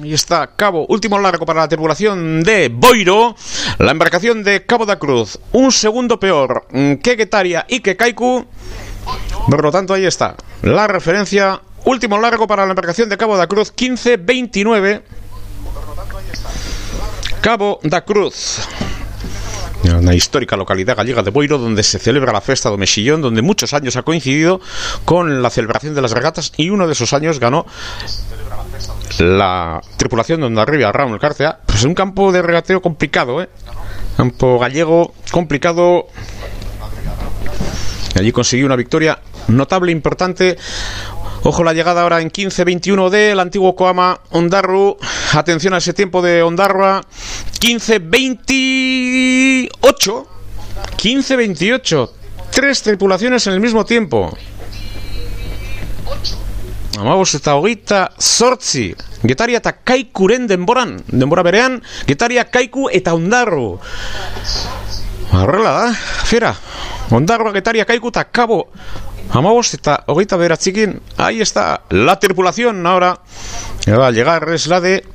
[0.01, 3.35] Ahí está, cabo, último largo para la tripulación de Boiro,
[3.77, 5.39] la embarcación de Cabo da Cruz.
[5.51, 6.67] Un segundo peor
[7.01, 8.45] que Guetaria y que Kaiku.
[9.49, 11.61] Por lo tanto, ahí está, la referencia.
[11.83, 15.01] Último largo para la embarcación de Cabo da Cruz, 15-29.
[17.41, 18.59] Cabo da Cruz.
[19.83, 23.73] Una histórica localidad gallega de Boiro donde se celebra la fiesta de Mexillón, donde muchos
[23.73, 24.61] años ha coincidido
[25.05, 27.65] con la celebración de las regatas y uno de esos años ganó
[29.17, 31.59] la tripulación de Ondarribia Raúl Cárcea.
[31.65, 33.49] Pues un campo de regateo complicado, ¿eh?
[34.17, 36.07] Campo gallego complicado.
[38.15, 40.57] Allí consiguió una victoria notable, importante.
[41.43, 44.97] Ojo la llegada ahora en 15-21 del antiguo Coama Ondarru.
[45.33, 47.01] Atención a ese tiempo de Ondarrua.
[47.59, 50.27] 15-28.
[50.97, 52.09] 15-28.
[52.51, 54.37] Tres tripulaciones en el mismo tiempo.
[56.99, 58.93] Amabos eta hogeita sortzi.
[59.23, 61.01] Getaria eta kaikuren denboran.
[61.07, 63.79] Denbora berean, Getaria kaiku eta ondarru.
[65.31, 65.93] Horrela da,
[66.27, 66.53] fiera.
[67.09, 68.67] Ondarroa, Getaria, kaiku eta kabo.
[69.33, 70.99] Amabos eta hogeita beratzikin.
[71.17, 73.19] Ahí está la tripulación ahora.
[73.87, 75.05] Va a llegar es la de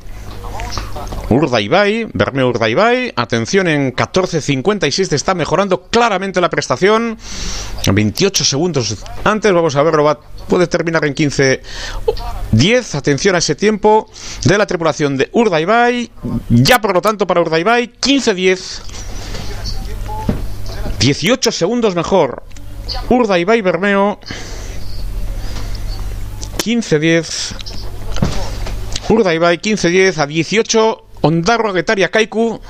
[1.28, 7.18] Urdaibai, Bermeo Urdaibai, atención en 14.56 está mejorando claramente la prestación,
[7.92, 14.08] 28 segundos antes, vamos a verlo, va, puede terminar en 15.10, atención a ese tiempo
[14.44, 16.10] de la tripulación de Urdaibai,
[16.48, 18.80] ya por lo tanto para Urdaibai, 15.10.
[21.00, 22.42] 18 segundos mejor.
[23.10, 24.18] Urdaibai Bermeo
[26.58, 27.54] 15-10.
[29.08, 31.04] Urdaibai 15-10 a 18.
[31.22, 32.60] Ondarroa Getaria Kaiku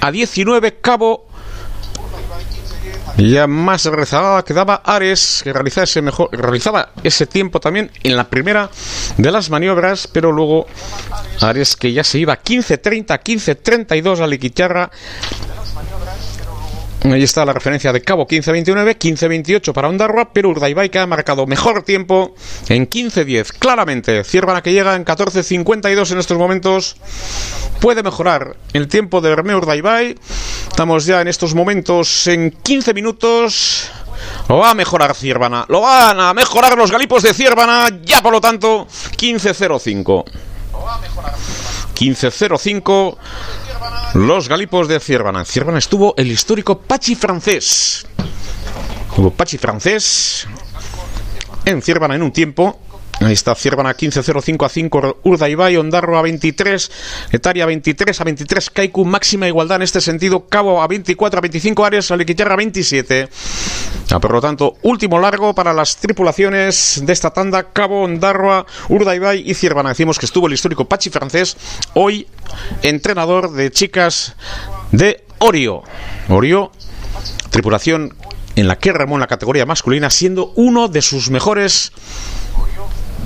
[0.00, 0.80] a 19.
[0.80, 1.30] Cabo
[3.16, 8.28] ya más rezagada quedaba Ares, que realizaba ese, mejor, realizaba ese tiempo también en la
[8.30, 8.70] primera
[9.16, 10.66] de las maniobras, pero luego
[11.40, 14.90] Ares que ya se iba 15-30, 15-32 a Liquitarra.
[17.02, 21.46] Ahí está la referencia de Cabo 15-29, 15-28 para Ondarroa, pero Urdaibai que ha marcado
[21.46, 22.34] mejor tiempo
[22.68, 23.54] en 15-10.
[23.58, 26.96] Claramente, Ciervana que llega en 14-52 en estos momentos
[27.80, 30.14] puede mejorar el tiempo de Bermeo Urdaibai.
[30.68, 33.90] Estamos ya en estos momentos en 15 minutos.
[34.50, 35.64] Lo va a mejorar Ciervana.
[35.68, 37.88] Lo van a mejorar los galipos de Ciervana.
[38.04, 38.86] Ya por lo tanto,
[39.16, 40.24] 15-05.
[42.00, 43.16] 15-05.
[44.14, 45.44] Los galipos de Ciervana.
[45.44, 48.06] Ciervana estuvo el histórico Pachi francés.
[49.36, 50.46] Pachi francés
[51.66, 52.80] en Ciervana en un tiempo.
[53.20, 56.90] Ahí está Ciervana 15-05 a 5, Urdaibai, Ondarro a 23,
[57.32, 61.84] Etaria 23 a 23, Kaiku máxima igualdad en este sentido, Cabo a 24 a 25,
[61.84, 63.28] Ares, Alequiterra a 27.
[64.10, 69.42] Ah, por lo tanto, último largo para las tripulaciones de esta tanda, Cabo, Ondarroa, Urdaibai
[69.44, 69.90] y Ciervana.
[69.90, 71.58] Decimos que estuvo el histórico Pachi francés,
[71.92, 72.26] hoy
[72.80, 74.34] entrenador de chicas
[74.92, 75.82] de Orio.
[76.30, 76.72] Orio,
[77.50, 78.16] tripulación
[78.56, 81.92] en la que remó en la categoría masculina, siendo uno de sus mejores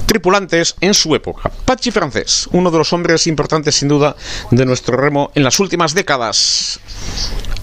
[0.07, 1.51] tripulantes en su época.
[1.65, 4.17] Pachi francés, uno de los hombres importantes sin duda
[4.51, 6.81] de nuestro remo en las últimas décadas.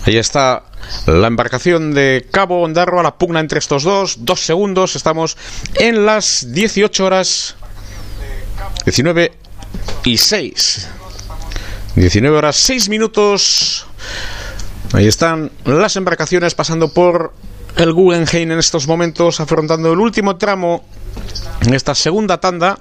[0.06, 0.64] Ahí está
[1.06, 4.26] la embarcación de Cabo Ondarro a la pugna entre estos dos.
[4.26, 4.96] Dos segundos.
[4.96, 5.38] Estamos
[5.76, 7.56] en las 18 horas
[8.86, 9.32] 19
[10.04, 10.90] y 6.
[11.96, 13.86] 19 horas 6 minutos.
[14.94, 17.34] Ahí están las embarcaciones pasando por
[17.78, 20.84] el Guggenheim en estos momentos, afrontando el último tramo
[21.62, 22.80] en esta segunda tanda.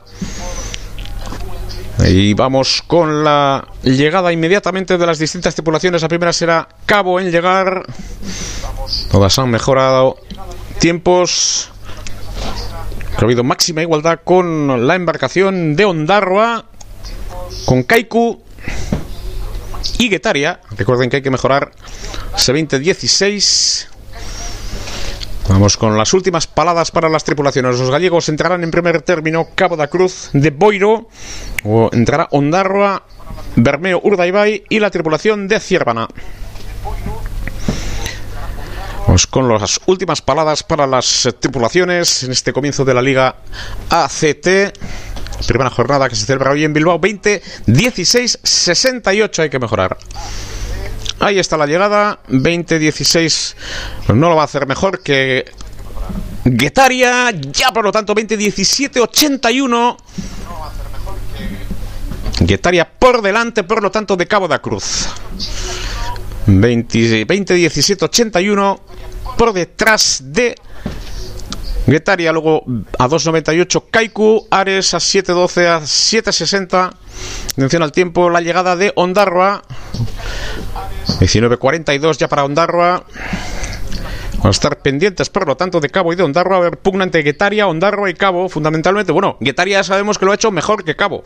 [2.07, 6.01] Y vamos con la llegada inmediatamente de las distintas tripulaciones.
[6.03, 7.85] La primera será Cabo en llegar.
[9.11, 10.17] Todas han mejorado
[10.79, 11.71] tiempos.
[13.17, 16.65] Ha habido máxima igualdad con la embarcación de Ondarroa,
[17.67, 18.43] con Kaiku
[19.99, 20.61] y Guetaria.
[20.77, 21.73] Recuerden que hay que mejorar
[22.35, 23.89] ese 20-16.
[25.51, 27.77] Vamos con las últimas paladas para las tripulaciones.
[27.77, 31.09] Los gallegos entrarán en primer término Cabo da Cruz de Boiro,
[31.65, 33.03] o entrará Ondarroa,
[33.57, 36.07] Bermeo, Urdaibai y la tripulación de Ciervana.
[39.09, 43.35] Vamos con las últimas paladas para las tripulaciones en este comienzo de la Liga
[43.91, 44.79] ACT.
[45.49, 49.99] Primera jornada que se celebra hoy en Bilbao, 20, 16, 68 hay que mejorar.
[51.21, 53.55] Ahí está la llegada, 20-16.
[54.15, 55.45] No lo va a hacer mejor que
[56.45, 57.31] Guetaria.
[57.31, 59.97] Ya por lo tanto, 20-17-81.
[62.41, 65.11] Guetaria por delante, por lo tanto, de Cabo da Cruz.
[66.47, 68.81] 20-17-81
[69.37, 70.55] por detrás de
[71.87, 72.33] Guetaria.
[72.33, 72.65] Luego
[72.99, 74.47] a 2.98 Kaiku.
[74.51, 76.93] Ares a 7.12 a 7.60.
[77.53, 79.63] Atención al tiempo, la llegada de Ondarroa.
[81.07, 83.05] 19.42 ya para Ondarroa.
[84.43, 86.59] Vamos a estar pendientes, por lo tanto, de Cabo y de Ondarroa.
[86.59, 89.13] A ver, pugna entre Guetaria, Ondarroa y Cabo, fundamentalmente.
[89.13, 91.23] Bueno, Guetaria ya sabemos que lo ha hecho mejor que Cabo.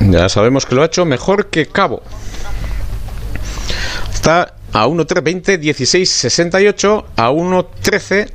[0.00, 2.02] Ya sabemos que lo ha hecho mejor que Cabo.
[4.12, 8.30] Está a 1.320, 16, 68, a 1.13.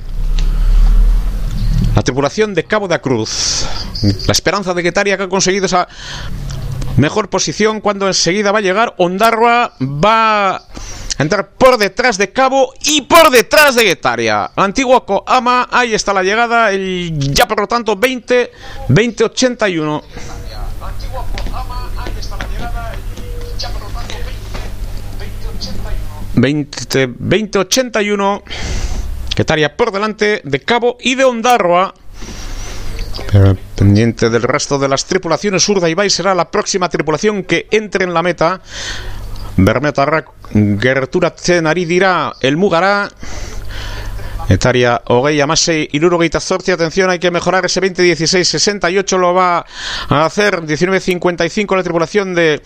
[1.96, 3.66] La tripulación de Cabo da Cruz.
[4.26, 5.88] La esperanza de Guetaria que ha conseguido esa
[6.96, 10.62] mejor posición cuando enseguida va a llegar Ondarroa va a
[11.18, 14.50] entrar por detrás de Cabo y por detrás de Guetaria.
[14.56, 18.52] Antiguo Coama, ahí está la llegada, el, ya por lo tanto 20
[18.88, 20.02] 20 81.
[26.38, 28.42] 20 20 81
[29.34, 31.94] Guetaria por delante de Cabo y de Ondarroa.
[33.30, 38.04] Pero pendiente del resto de las tripulaciones, Urda Ibai será la próxima tripulación que entre
[38.04, 38.60] en la meta.
[39.56, 40.28] Bermetarrak
[40.80, 41.34] gertura
[41.64, 43.08] ari dira elmugara.
[44.48, 49.66] Etaria hogei amasei irurogeita zortzi, atención, hay que mejorar ese 20-16-68, lo va
[50.08, 52.62] a hacer 19-55 la tripulación de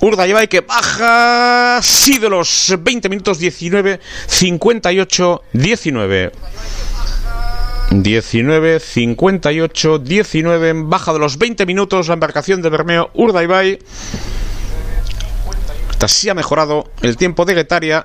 [0.00, 6.30] Urdaibai que baja, sí, de los 20 minutos 19-58-19.
[7.90, 13.78] 19, 58, 19 en baja de los 20 minutos la embarcación de Bermeo Urdaibai.
[15.90, 18.02] Hasta sí ha mejorado el tiempo de Guetaria.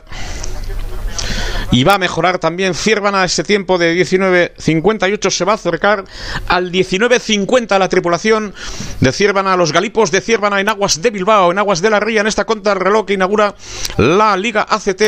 [1.71, 6.03] Y va a mejorar también Ciervana ese tiempo de 19.58 se va a acercar
[6.49, 8.53] al 19.50 la tripulación
[8.99, 12.21] de Ciervana, los galipos de Ciervana en aguas de Bilbao, en aguas de la Ría,
[12.21, 13.55] en esta contra reloj que inaugura
[13.97, 15.01] la Liga ACT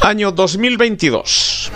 [0.00, 1.72] año 2022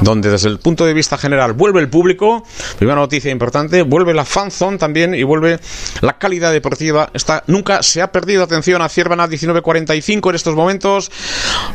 [0.00, 2.44] donde desde el punto de vista general vuelve el público,
[2.78, 5.60] primera noticia importante, vuelve la fanzone también y vuelve
[6.00, 7.10] la calidad deportiva.
[7.14, 11.10] Esta nunca se ha perdido atención a Ciervana 19.45 en estos momentos.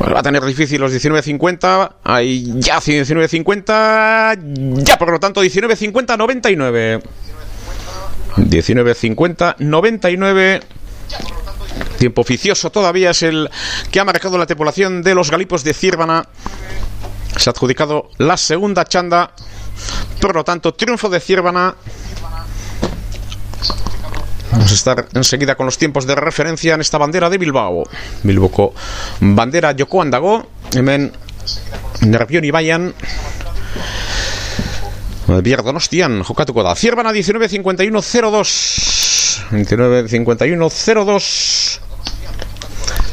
[0.01, 7.01] va a tener difícil los 19.50, hay ya 19.50, ya por lo tanto 19.50 99.
[8.35, 10.61] 19.50 99
[11.97, 13.49] Tiempo oficioso todavía es el
[13.91, 16.27] que ha marcado la tripulación de los galipos de Ciervana
[17.39, 19.31] se ha adjudicado la segunda chanda.
[20.19, 21.75] Por lo tanto, triunfo de Ciervana.
[24.51, 27.83] Vamos a estar enseguida con los tiempos de referencia en esta bandera de Bilbao.
[28.23, 28.73] Bilboko
[29.21, 30.47] bandera Joko Andago.
[30.73, 31.13] Hemen
[32.01, 32.93] Nervión y Bayan.
[35.43, 36.75] Bier Donostian jokatuko da.
[36.75, 39.45] Ciervana 19.51.02.
[39.51, 41.79] 19.51.02.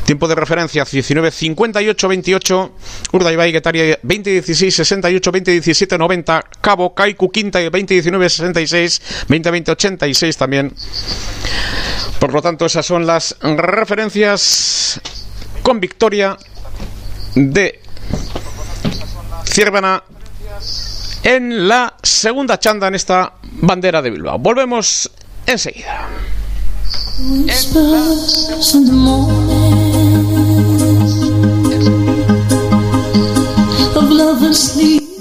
[0.07, 2.71] Tiempo de referencia 19.58-28,
[3.13, 10.73] Urdaibai Guetaria 20.16-68-20.17-90, Cabo Kaiku Quinta 20.19-66, 20.20-86 también.
[12.21, 15.01] Por lo tanto, esas son las referencias
[15.63, 16.37] con victoria
[17.35, 17.81] de
[19.45, 20.05] Ciervana
[21.25, 24.39] en la segunda chanda en esta bandera de Bilbao.
[24.39, 25.11] Volvemos
[25.47, 26.07] enseguida.
[27.19, 29.56] Whispers in
[34.57, 35.16] sleep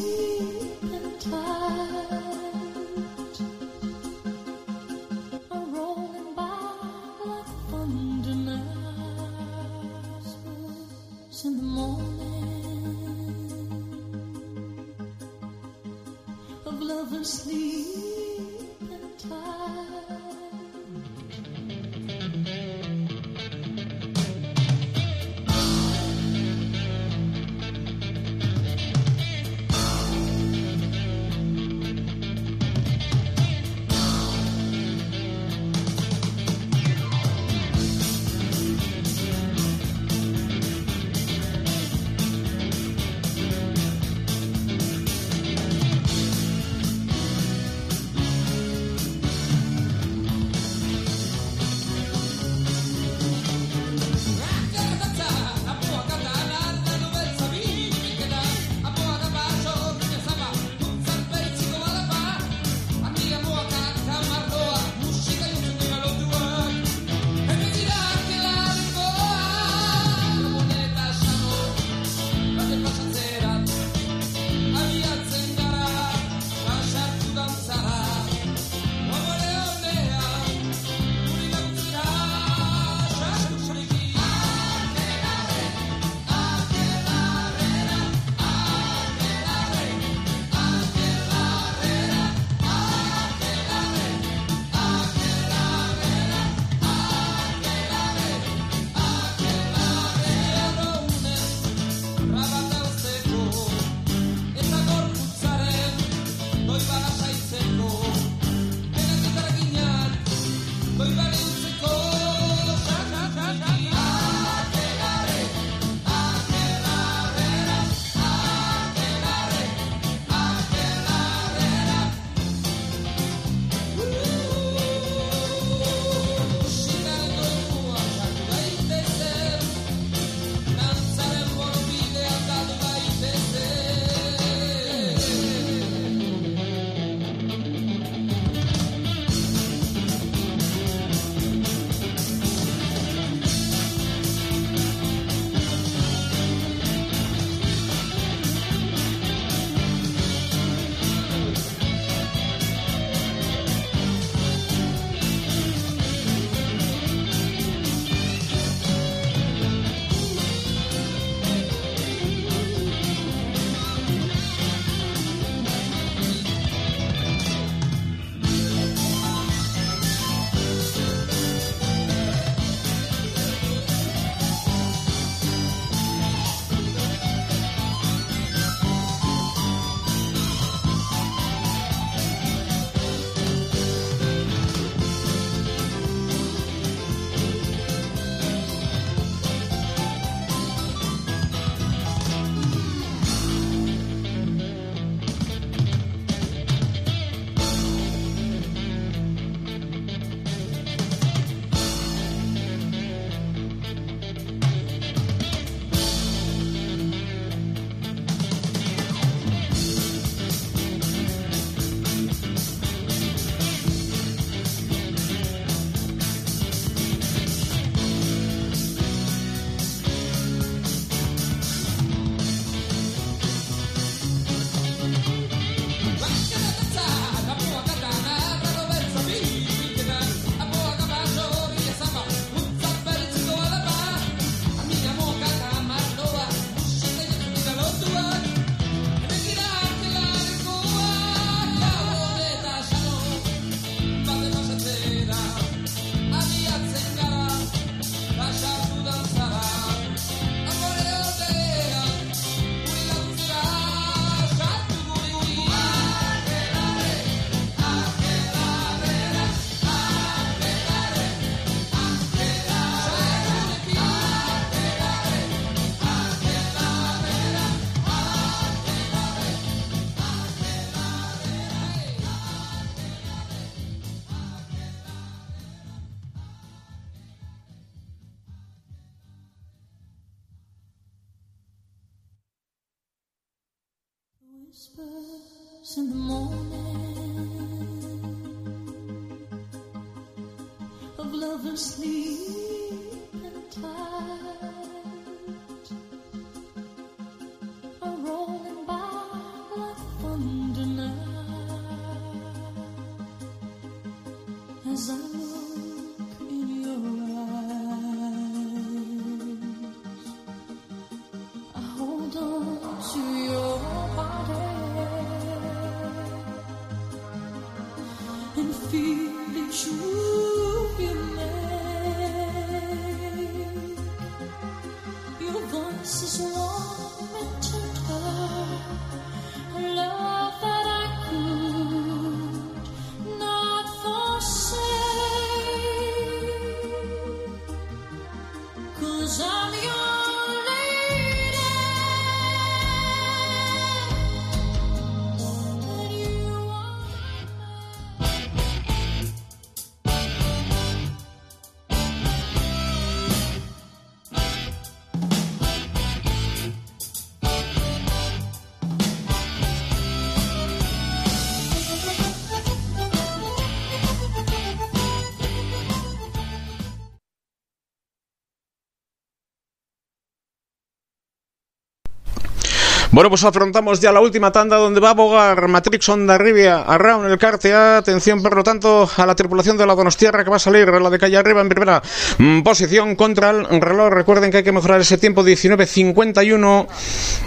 [373.15, 377.25] Bueno, pues afrontamos ya la última tanda donde va a abogar Matrix Onda Rivia Arraun
[377.31, 377.99] el Cartea.
[377.99, 381.09] Atención, por lo tanto, a la tripulación de la Donostierra que va a salir, la
[381.09, 382.03] de calle arriba en primera
[382.39, 384.09] mm, posición contra el reloj.
[384.09, 386.87] Recuerden que hay que mejorar ese tiempo 19.51,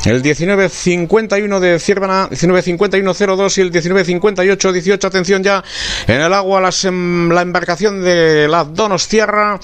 [0.06, 5.04] el 19.51 de Ciervana, 19.51.02 y el 19.58.18.
[5.04, 5.62] Atención ya
[6.06, 9.60] en el agua las, em, la embarcación de la Donostierra.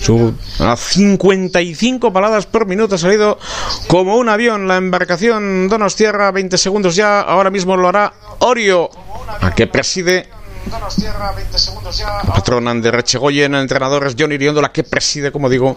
[0.00, 3.38] Su, a 55 paladas por minuto ha salido
[3.86, 8.90] como un avión la embarcación Donostierra, 20 segundos ya, ahora mismo lo hará Orio,
[9.40, 10.28] a que preside
[12.26, 15.76] patronan de Rechegoyen, entrenadores John Iriondola, que preside, como digo,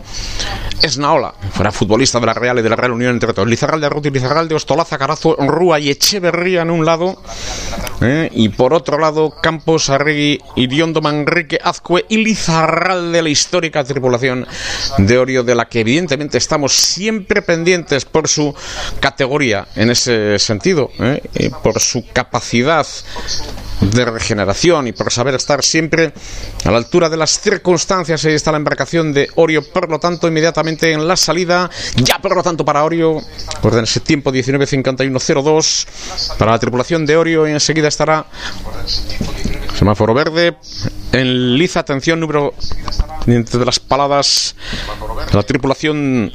[0.82, 3.48] es Naola, fuera futbolista de la Real y de la Real Unión, entre otros.
[3.48, 7.22] Lizarralde, Arruti, Lizarralde, Ostolaza, Carazo, Rúa y Echeverría en un lado,
[8.02, 8.30] ¿eh?
[8.34, 14.48] y por otro lado, Campos, Arregui, Iriondo, Manrique, Azcue y Lizarralde, la histórica tripulación
[14.98, 18.54] de Orio, de la que evidentemente estamos siempre pendientes por su
[19.00, 21.52] categoría en ese sentido, ¿eh?
[21.64, 22.86] por su capacidad
[23.82, 26.14] de regeneración y por saber estar siempre
[26.64, 28.24] a la altura de las circunstancias.
[28.24, 32.36] Ahí está la embarcación de Orio, por lo tanto, inmediatamente en la salida, ya por
[32.36, 33.22] lo tanto para Orio,
[33.84, 38.26] ese tiempo 19.51.02 para la tripulación de Orio y enseguida estará
[39.78, 40.56] semáforo verde
[41.12, 42.54] en Liza, atención número
[43.26, 44.56] de las paladas
[45.34, 46.32] la tripulación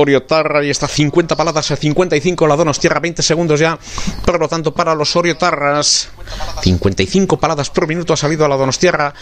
[0.00, 3.78] Oriotarra y está 50 paladas a 55 la Donostierra 20 segundos ya.
[4.24, 6.08] Por lo tanto para los Oriotarras
[6.62, 9.14] 55 paladas por minuto ha salido a la Donostierra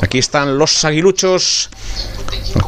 [0.00, 1.70] aquí están los aguiluchos.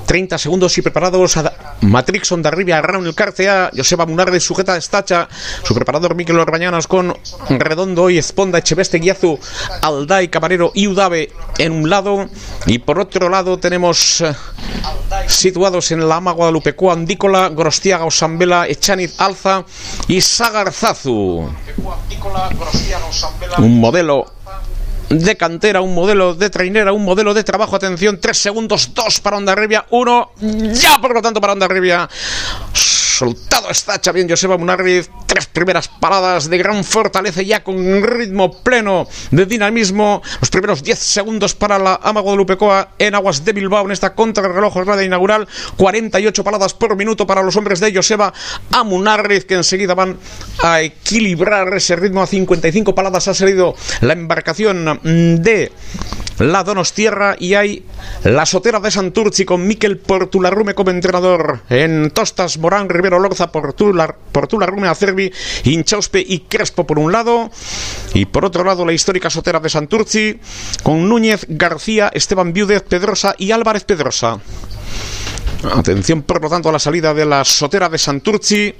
[0.07, 1.37] 30 segundos y preparados.
[1.37, 5.29] A Matrix Ondarribia Raúl el Cartea Joseba Munarde sujeta estacha
[5.65, 7.15] su preparador Miquel Orbañanas con
[7.49, 9.39] Redondo y Esponda Echeveste Guiazu
[9.83, 12.29] Alday Camarero y Udave en un lado.
[12.67, 14.35] Y por otro lado tenemos eh,
[15.27, 19.65] situados en la Ama Guadalupecoa Andícola Gorostiaga Osambela Echaniz Alza
[20.09, 21.49] y Sagarzazu
[23.59, 24.27] un modelo
[25.09, 27.77] de cantera, un modelo de trainera, un modelo de trabajo.
[27.77, 30.33] Atención, 3 segundos, 2 para Onda Rivia, 1
[30.73, 32.09] ya por lo tanto para Onda Rivia.
[33.23, 35.09] Soltado está bien Joseba Munarriz.
[35.29, 40.23] Tres primeras paradas de gran fortaleza ya con ritmo pleno de dinamismo.
[40.41, 44.73] Los primeros 10 segundos para la Ama Guadalupecoa en aguas de Bilbao en esta contrarreloj
[44.73, 45.47] jornada inaugural.
[45.77, 48.33] 48 paradas por minuto para los hombres de Joseba
[48.73, 50.19] Amunarriz que enseguida van
[50.61, 53.29] a equilibrar ese ritmo a 55 paradas.
[53.29, 54.99] Ha salido la embarcación
[55.41, 55.71] de
[56.41, 57.85] la Donostierra y hay
[58.25, 64.17] la Sotera de Santurci con Miquel Portularrume como entrenador en Tostas, Morán, Rivero Lorza, Portular,
[64.33, 65.33] Portularrume, Acerbi,
[65.65, 67.51] Inchauspe y Crespo por un lado
[68.15, 70.39] y por otro lado la histórica Sotera de Santurci
[70.83, 74.39] con Núñez, García, Esteban Viúdez, Pedrosa y Álvarez Pedrosa.
[75.71, 78.75] Atención por lo tanto a la salida de la Sotera de Santurci.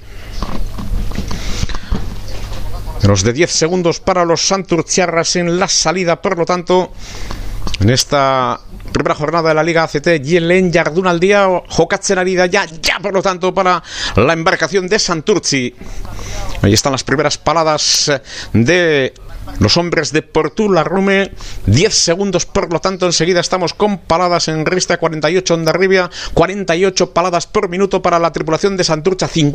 [3.03, 6.93] Menos de 10 segundos para los Santurciarras en la salida, por lo tanto,
[7.81, 8.61] en esta
[8.93, 13.13] primera jornada de la Liga ACT, Yelen Yardun al día, Jokatzen Arida ya, ya, por
[13.13, 13.83] lo tanto, para
[14.17, 15.75] la embarcación de Santurci.
[16.63, 18.13] Ahí están las primeras paladas
[18.53, 19.13] de
[19.59, 21.33] los hombres de Portula Rume,
[21.67, 27.13] 10 segundos, por lo tanto, enseguida estamos con paladas en rista 48 Onda Rivia, 48
[27.13, 29.53] paladas por minuto para la tripulación de Santurcha, 50